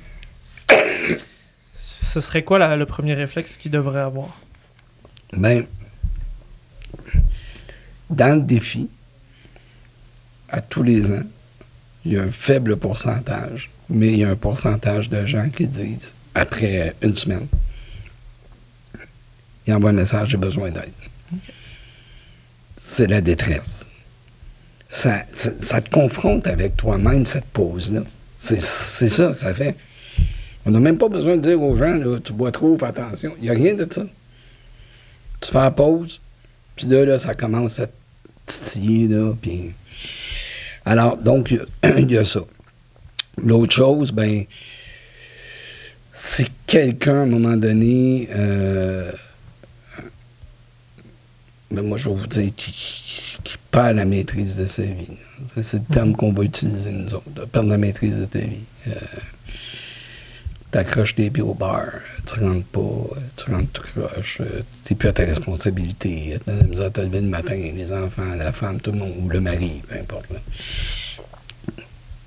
[1.78, 4.36] ce serait quoi la- le premier réflexe qu'ils devraient avoir?
[5.32, 5.66] Ben,
[8.10, 8.88] dans le défi,
[10.48, 11.22] à tous les ans,
[12.04, 15.66] il y a un faible pourcentage, mais il y a un pourcentage de gens qui
[15.66, 17.46] disent, après une semaine,
[19.66, 20.90] ils envoient un message, j'ai besoin d'aide.
[22.90, 23.84] C'est la détresse.
[24.90, 25.24] Ça,
[25.60, 28.00] ça, te confronte avec toi-même, cette pause-là.
[28.38, 29.76] C'est c'est ça que ça fait.
[30.64, 33.34] On n'a même pas besoin de dire aux gens, là, tu bois trop, fais attention.
[33.38, 34.04] Il n'y a rien de ça
[35.40, 36.20] tu fais la pause,
[36.76, 37.86] puis là, là, ça commence à
[38.46, 39.32] titiller, là.
[40.84, 42.40] Alors, donc, il y a- il y, a ça.
[43.42, 44.44] L'autre chose, ben,
[46.12, 49.12] si quelqu'un, à un moment donné, euh,
[51.70, 52.72] ben, moi, je vais vous dire, qui,
[53.44, 55.18] qui- perd la maîtrise de sa vie.
[55.60, 58.64] C'est le terme qu'on va utiliser, nous autres, de perdre la maîtrise de ta vie.
[58.88, 58.92] Euh,
[60.70, 61.86] T'accroches tes pieds au bar,
[62.26, 66.52] tu rentres pas, euh, tu rentres tout croche, euh, t'es plus à ta responsabilité, t'as
[66.54, 69.28] la misère à te lever le matin, les enfants, la femme, tout le monde, ou
[69.30, 70.30] le mari, peu importe.
[70.30, 70.40] là.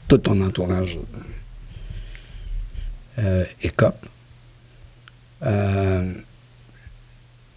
[0.07, 0.97] Tout ton entourage
[3.19, 4.05] euh, écope.
[5.43, 6.11] Euh,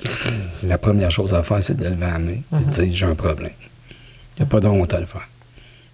[0.65, 2.71] la première chose à faire, c'est de lever la main et de Mhm.
[2.71, 3.53] dire j'ai un problème.
[4.37, 5.29] Il n'y a pas de honte à le faire.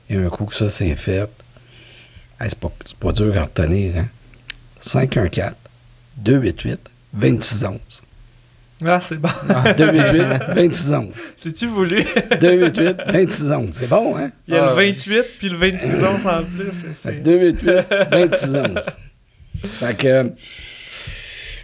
[0.08, 1.18] Et un coup que ça c'est fait,
[2.40, 4.06] hey, c'est pas, dur à retenir, hein?
[4.80, 5.54] 514
[6.16, 6.80] 288
[7.12, 7.78] 2611.
[8.82, 9.28] Ah, c'est bon.
[9.46, 11.08] 288 2611.
[11.36, 12.02] C'est-tu voulu?
[12.40, 13.68] 288 2611.
[13.78, 14.30] C'est bon, hein?
[14.48, 14.92] Il y a Ah, le ouais.
[14.92, 16.72] 28 puis le 26 ans en plus.
[16.72, 18.84] c'est- Fait c'est- que 288 2611.
[19.78, 20.24] Fait que euh,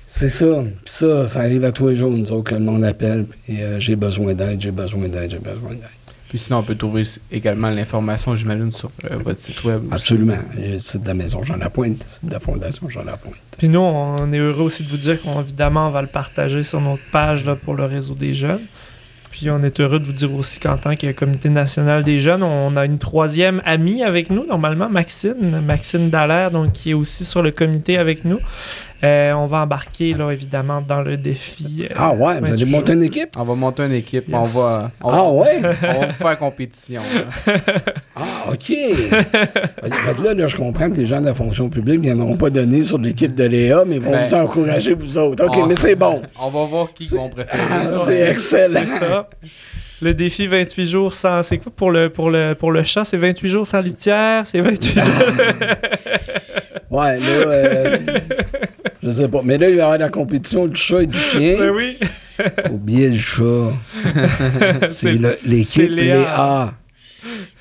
[0.06, 0.62] c'est ça.
[0.62, 3.26] Puis ça, ça arrive à tous les jours, nous autres, que le monde appelle.
[3.48, 5.90] Et euh, j'ai besoin d'aide, j'ai besoin d'aide, j'ai besoin d'aide.
[6.28, 9.82] Puis sinon, on peut trouver également l'information, j'imagine, sur euh, votre site web.
[9.90, 10.38] Absolument.
[10.58, 13.36] Euh, C'est de la maison Jean Lapointe, c'est de la Fondation Jean Lapointe.
[13.58, 16.62] Puis nous, on est heureux aussi de vous dire qu'on évidemment on va le partager
[16.62, 18.62] sur notre page là, pour le réseau des jeunes.
[19.30, 22.42] Puis on est heureux de vous dire aussi qu'en tant que comité national des jeunes,
[22.42, 27.26] on a une troisième amie avec nous, normalement, Maxine, Maxine Dallaire, donc qui est aussi
[27.26, 28.38] sur le comité avec nous.
[29.04, 31.86] Euh, on va embarquer, là, évidemment, dans le défi.
[31.90, 33.28] euh, Ah ouais, vous allez 28 monter une équipe?
[33.38, 34.24] On va monter une équipe.
[34.32, 35.60] On va, on, Ah ouais?
[35.62, 37.02] on va faire compétition.
[37.02, 37.54] là.
[38.18, 38.72] Ah, OK.
[40.24, 42.82] là, là, je comprends que les gens de la fonction publique ne viendront pas donner
[42.82, 45.44] sur l'équipe de Léa, mais vont Ben, vous encourager, vous autres.
[45.44, 46.22] OK, on- mais c'est bon.
[46.40, 47.60] On va voir qui vont préférer.
[47.70, 48.80] Ah, c'est excellent.
[48.86, 49.28] C'est ça.
[50.00, 51.42] Le défi 28 jours sans.
[51.42, 53.04] C'est quoi pour le, pour le, pour le chat?
[53.04, 54.46] C'est 28 jours sans litière?
[54.46, 55.04] C'est 28 jours.
[56.88, 57.98] Ouais, là, euh,
[59.06, 59.40] je sais pas.
[59.44, 61.70] Mais là, il va y avoir la compétition du chat et du Ben chien.
[61.70, 61.96] oui.
[62.70, 63.72] Oubliez le chat.
[64.90, 66.16] C'est l'équipe Léa.
[66.18, 66.74] Léa.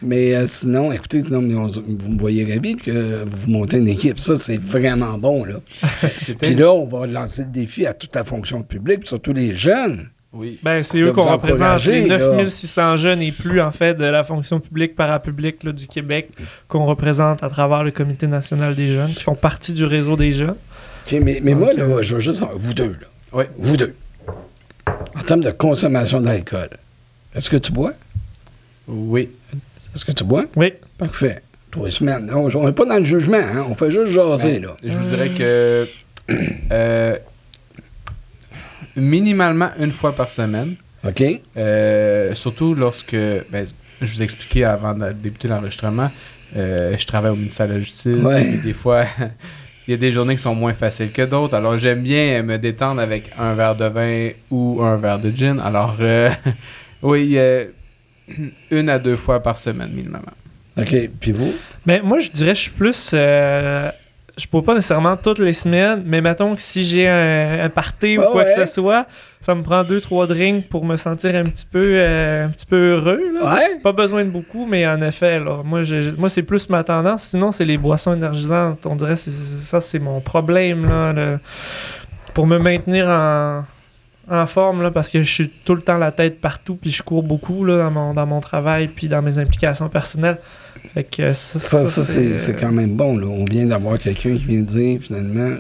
[0.02, 3.88] Mais euh, sinon, écoutez, non, mais on- vous me voyez ravi que vous montez une
[3.88, 4.20] équipe.
[4.20, 5.46] Ça, c'est vraiment bon.
[5.46, 5.56] Là.
[6.40, 10.10] Puis là, on va lancer le défi à toute la fonction publique, surtout les jeunes.
[10.34, 10.60] Oui.
[10.62, 12.18] Ben, c'est eux qu'on représente, les là.
[12.18, 16.28] 9600 jeunes et plus, en fait, de la fonction publique, parapublique là, du Québec,
[16.68, 20.34] qu'on représente à travers le Comité national des jeunes, qui font partie du réseau des
[20.34, 20.56] jeunes.
[21.12, 22.44] Mais, mais moi, là, je veux juste.
[22.56, 23.08] Vous deux, là.
[23.34, 23.44] Oui.
[23.58, 23.94] Vous deux.
[24.88, 26.70] En termes de consommation d'alcool,
[27.36, 27.94] est-ce que tu bois?
[28.88, 29.30] Oui.
[29.96, 30.46] Est-ce que tu bois?
[30.56, 30.74] Oui.
[30.98, 31.42] Parfait.
[31.72, 32.30] Trois semaines.
[32.34, 33.66] On n'est pas dans le jugement, hein?
[33.70, 34.78] On fait juste jaser, Ben, là.
[34.84, 35.88] Je vous dirais que
[36.72, 37.18] euh,
[38.96, 40.76] minimalement une fois par semaine.
[41.08, 41.24] OK?
[41.58, 43.68] Euh, surtout lorsque, ben,
[44.02, 46.12] je vous expliquais avant de débuter l'enregistrement,
[46.56, 48.54] euh, je travaille au ministère de la Justice Ouais.
[48.54, 49.06] et des fois,
[49.88, 51.56] il y a des journées qui sont moins faciles que d'autres.
[51.56, 55.60] Alors, j'aime bien me détendre avec un verre de vin ou un verre de gin.
[55.60, 56.30] Alors, euh,
[57.02, 57.66] oui, euh,
[58.72, 60.24] une à deux fois par semaine, minimum.
[60.78, 60.96] OK.
[61.20, 61.54] Puis vous?
[61.86, 63.12] Mais moi, je dirais, je suis plus.
[63.14, 63.90] euh,
[64.38, 68.18] je peux pas nécessairement toutes les semaines, mais mettons que si j'ai un, un party
[68.18, 69.06] ou quoi que ce soit,
[69.42, 72.66] ça me prend deux, trois drinks pour me sentir un petit peu, euh, un petit
[72.66, 73.22] peu heureux.
[73.34, 73.54] Là.
[73.56, 73.80] Ouais?
[73.82, 77.24] Pas besoin de beaucoup, mais en effet, là, moi, je- moi c'est plus ma tendance.
[77.24, 78.86] Sinon, c'est les boissons énergisantes.
[78.86, 80.86] On dirait que ça, c'est mon problème.
[80.86, 81.40] Là, le-
[82.34, 83.64] pour me maintenir en,
[84.30, 87.02] en forme, là, parce que je suis tout le temps la tête partout, puis je
[87.04, 90.40] cours beaucoup là, dans, mon, dans mon travail, puis dans mes implications personnelles.
[90.94, 93.18] Fait que ça, Ça, ça, c'est euh, c'est quand même bon.
[93.18, 93.26] Là.
[93.28, 95.58] On vient d'avoir quelqu'un qui vient dire, finalement,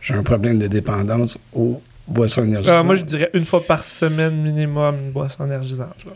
[0.00, 2.76] j'ai un problème de dépendance aux boissons énergisantes.
[2.78, 6.04] Ah, moi, je dirais une fois par semaine minimum une boisson énergisante.
[6.06, 6.12] là.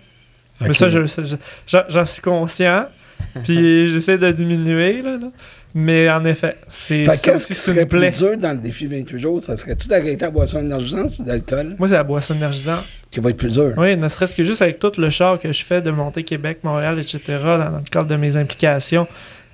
[0.60, 1.36] Mais ça, je- je-
[1.66, 2.86] j'en j'en suis conscient.
[3.44, 5.00] Puis j'essaie de diminuer.
[5.02, 5.28] Là, là.
[5.74, 9.40] Mais en effet, c'est ça qu'est-ce qui serait plus dur dans le défi 28 jours?
[9.40, 12.84] Ça serait-tu d'arrêter la boisson énergisante ou d'alcool Moi, c'est la boisson énergisante.
[13.10, 13.72] qui va être plus dur?
[13.78, 16.58] Oui, ne serait-ce que juste avec tout le char que je fais de monter Québec,
[16.62, 19.06] Montréal, etc., dans, le cadre de mes implications.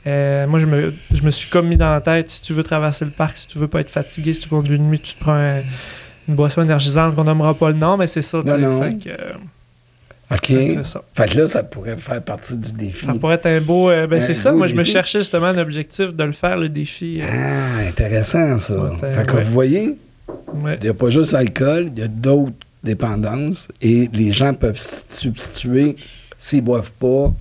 [0.08, 2.62] euh, moi, je me, je me suis comme mis dans la tête, si tu veux
[2.64, 5.14] traverser le parc, si tu veux pas être fatigué, si tu conduis une nuit, tu
[5.14, 5.62] te prends un-
[6.28, 8.40] une boisson énergisante qu'on nommera pas le nom, mais c'est ça.
[8.42, 8.82] tu Non, sais, non.
[8.82, 9.32] Fait que, euh,
[10.30, 10.38] OK.
[10.46, 11.02] c'est ça.
[11.14, 13.06] Fait que là, ça pourrait faire partie du défi.
[13.06, 13.88] Ça pourrait être un beau.
[13.90, 16.68] euh, ben, c'est ça, moi, je me cherchais justement un objectif de le faire, le
[16.68, 17.20] défi.
[17.22, 18.74] euh, Ah, intéressant, ça.
[18.76, 19.42] Ouais, fait que ouais.
[19.42, 19.96] vous voyez,
[20.54, 20.76] ouais.
[20.80, 22.52] il n'y a pas juste l'alcool, il y a d'autres
[22.84, 25.96] dépendances et les gens peuvent substituer
[26.36, 27.32] s'ils ne boivent pas,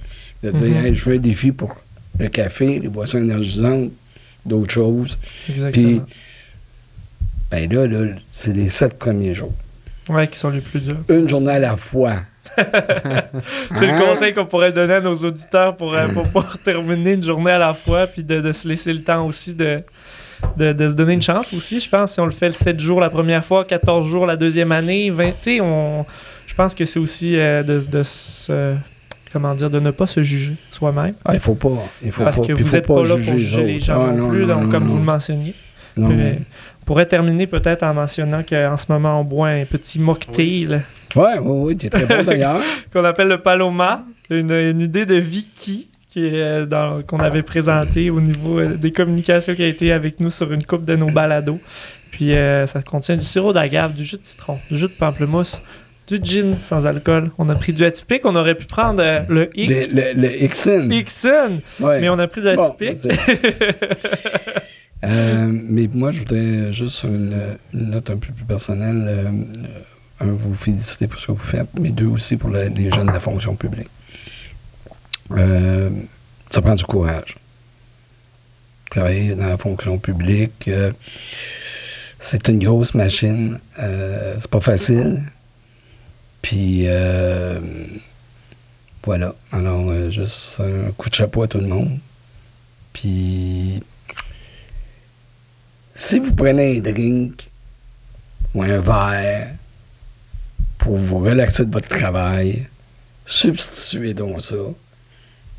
[0.44, 0.86] de dire Mhm.
[0.86, 1.76] Hey, je fais un défi pour
[2.20, 3.92] le café, les boissons énergisantes,
[4.46, 5.18] d'autres choses.
[5.50, 5.86] Exactement.
[5.86, 6.02] Puis,
[7.52, 9.54] ben là, là c'est les sept premiers jours.
[10.10, 10.98] Ouais, qui sont les plus durs.
[11.10, 12.22] Une journée à la fois.
[13.76, 14.00] C'est Hein?
[14.00, 17.52] le conseil qu'on pourrait donner à nos auditeurs pour, euh, pour pouvoir terminer une journée
[17.52, 19.82] à la fois, puis de, de se laisser le temps aussi de,
[20.58, 21.80] de, de se donner une chance aussi.
[21.80, 24.36] Je pense si on le fait le 7 jours la première fois, 14 jours la
[24.36, 26.06] deuxième année, 20, tu sais, on,
[26.48, 28.74] je pense que c'est aussi euh, de, de se.
[29.34, 31.14] Comment dire, de ne pas se juger soi-même.
[31.26, 31.70] Ah, il faut pas.
[32.04, 32.48] Il faut Parce pas.
[32.48, 34.64] que Puis vous n'êtes pas, là juger pour juger les gens Ah, non, plus, donc,
[34.64, 35.54] non, comme non, vous le mentionniez.
[35.98, 36.08] Non.
[36.08, 36.18] Puis,
[36.82, 40.82] on pourrait terminer peut-être en mentionnant qu'en ce moment, on boit un petit mocktail
[41.16, 42.62] Ouais, oui, oui, tu es très bon d'ailleurs.
[42.94, 48.10] qu'on appelle le Paloma, une, une idée de Vicky qui est, euh, qu'on avait présentée
[48.10, 51.10] au niveau euh, des communications qui a été avec nous sur une coupe de nos
[51.12, 51.60] balados.
[52.12, 55.62] Puis euh, ça contient du sirop d'agave, du jus de citron, du jus de pamplemousse,
[56.08, 57.30] du gin sans alcool.
[57.38, 60.44] On a pris du atypique, on aurait pu prendre euh, le le, Hick, le, le
[60.44, 60.90] Ixon.
[60.92, 62.00] Ixon, Ouais.
[62.02, 62.98] mais on a pris de Bon, l'atypique.
[62.98, 63.78] c'est-
[65.04, 67.36] Euh, mais moi, je voudrais juste sur une,
[67.72, 69.30] une note un peu plus personnelle,
[70.20, 73.12] un, vous féliciter pour ce que vous faites, mais deux aussi pour les jeunes de
[73.12, 73.90] la fonction publique.
[75.32, 75.90] Euh,
[76.50, 77.36] ça prend du courage.
[78.90, 80.92] Travailler dans la fonction publique, euh,
[82.20, 83.60] c'est une grosse machine.
[83.80, 85.24] Euh, c'est pas facile.
[86.42, 86.88] Puis,
[89.04, 89.36] voilà.
[89.52, 91.98] Alors, juste un coup de chapeau à tout le monde.
[92.94, 93.84] Puis,
[95.96, 97.50] si vous prenez un drink
[98.54, 99.50] ou un verre
[100.78, 102.68] pour vous relaxer de votre travail,
[103.26, 104.56] substituez donc ça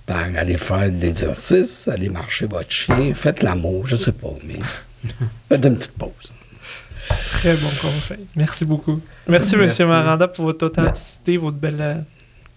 [0.07, 4.55] par aller faire de l'exercice, aller marcher votre chien, faites l'amour, je sais pas, mais
[5.49, 6.33] faites une petite pause.
[7.31, 8.19] Très bon conseil.
[8.37, 9.01] Merci beaucoup.
[9.29, 9.57] Merci, Merci.
[9.57, 11.77] Monsieur Maranda, pour votre authenticité, votre belle.
[11.81, 11.95] euh,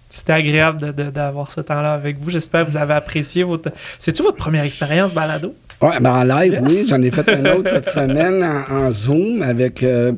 [0.09, 2.29] C'était agréable de- de- d'avoir ce temps-là avec vous.
[2.29, 3.71] J'espère que vous avez apprécié votre.
[3.97, 5.55] C'est-tu votre première expérience balado?
[5.81, 6.61] Ouais, ben en live, Yes.
[6.65, 10.11] oui, j'en ai fait un autre cette semaine en, en Zoom avec euh,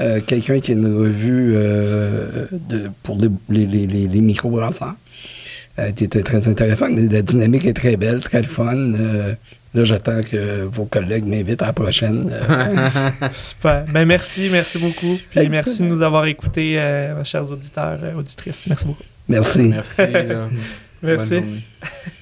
[0.00, 4.94] euh, quelqu'un qui a une revue euh, de, pour des- les, les, les, les microbrasseurs,
[5.78, 6.88] euh, qui était très intéressant.
[6.90, 8.74] Mais la dynamique est très belle, très fun.
[8.74, 9.34] Euh,
[9.74, 12.30] là, j'attends que vos collègues m'invitent à la prochaine.
[13.32, 13.84] Super.
[13.92, 15.18] Ben merci, merci beaucoup.
[15.30, 15.50] Puis Excellent.
[15.50, 18.66] merci de nous avoir écoutés, euh, chers auditeurs, auditrices.
[18.66, 19.02] Merci beaucoup.
[19.28, 19.62] merci.
[19.62, 20.02] Merci.
[21.02, 21.40] Merci.